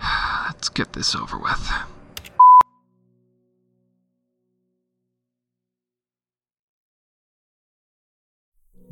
Let's 0.46 0.68
get 0.68 0.92
this 0.92 1.14
over 1.14 1.38
with. 1.38 1.72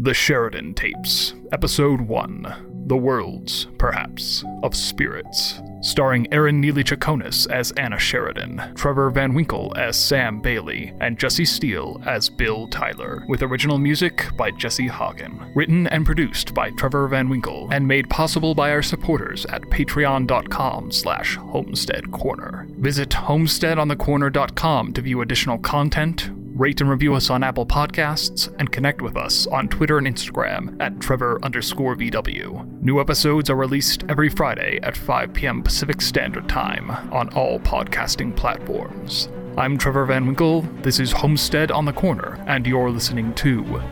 The 0.07 0.15
Sheridan 0.15 0.75
Tapes, 0.75 1.35
Episode 1.51 2.01
1 2.01 2.85
The 2.87 2.97
Worlds, 2.97 3.67
Perhaps, 3.77 4.45
of 4.63 4.77
Spirits. 4.77 5.61
Starring 5.81 6.33
Erin 6.33 6.61
Neely 6.61 6.85
Chaconis 6.85 7.51
as 7.51 7.73
Anna 7.73 7.99
Sheridan, 7.99 8.73
Trevor 8.77 9.11
Van 9.11 9.35
Winkle 9.35 9.73
as 9.77 9.97
Sam 9.97 10.41
Bailey, 10.41 10.95
and 11.01 11.19
Jesse 11.19 11.45
Steele 11.45 12.01
as 12.07 12.29
Bill 12.29 12.69
Tyler, 12.69 13.25
with 13.29 13.43
original 13.43 13.79
music 13.79 14.29
by 14.37 14.53
Jesse 14.53 14.87
Hagen. 14.87 15.41
Written 15.57 15.89
and 15.89 16.07
produced 16.07 16.55
by 16.55 16.71
Trevor 16.71 17.09
Van 17.09 17.29
Winkle, 17.29 17.69
and 17.73 17.89
made 17.89 18.09
possible 18.09 18.55
by 18.55 18.71
our 18.71 18.83
supporters 18.83 19.45
at 19.47 19.63
patreon.com 19.63 20.93
slash 20.93 21.35
homestead 21.35 22.13
corner. 22.13 22.69
Visit 22.79 23.11
homesteadonthecorner.com 23.11 24.93
to 24.93 25.01
view 25.01 25.21
additional 25.21 25.59
content, 25.59 26.31
rate 26.57 26.81
and 26.81 26.89
review 26.89 27.15
us 27.15 27.29
on 27.29 27.45
Apple 27.45 27.67
Podcasts, 27.67 28.53
and 28.59 28.73
connect 28.73 29.03
with 29.03 29.15
us 29.15 29.47
on 29.49 29.69
Twitter 29.69 29.99
and 29.99 30.07
Instagram 30.07 30.81
at 30.81 30.99
Trevor 31.01 31.39
underscore 31.43 31.95
VW. 31.95 32.81
New 32.81 32.99
episodes 32.99 33.51
are 33.51 33.57
released 33.57 34.05
every 34.09 34.31
Friday 34.31 34.81
at 34.83 34.97
5 34.97 35.35
p.m. 35.35 35.63
Pacific 35.63 36.01
Standard 36.01 36.49
Time 36.49 36.91
on 37.13 37.29
all 37.35 37.61
podcasting 37.61 38.35
platforms. 38.35 39.29
I'm 39.59 39.77
Trevor 39.77 40.07
Van 40.07 40.27
Winkle, 40.27 40.63
this 40.81 40.99
is 40.99 41.13
Homestead 41.13 41.71
on 41.71 41.85
the 41.85 41.93
Corner, 41.93 42.43
and 42.47 42.67
you're 42.67 42.91
listening 42.91 43.35
to 43.35 43.83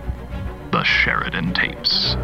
The 0.73 0.85
Sheridan 0.85 1.53
Tapes. 1.53 2.17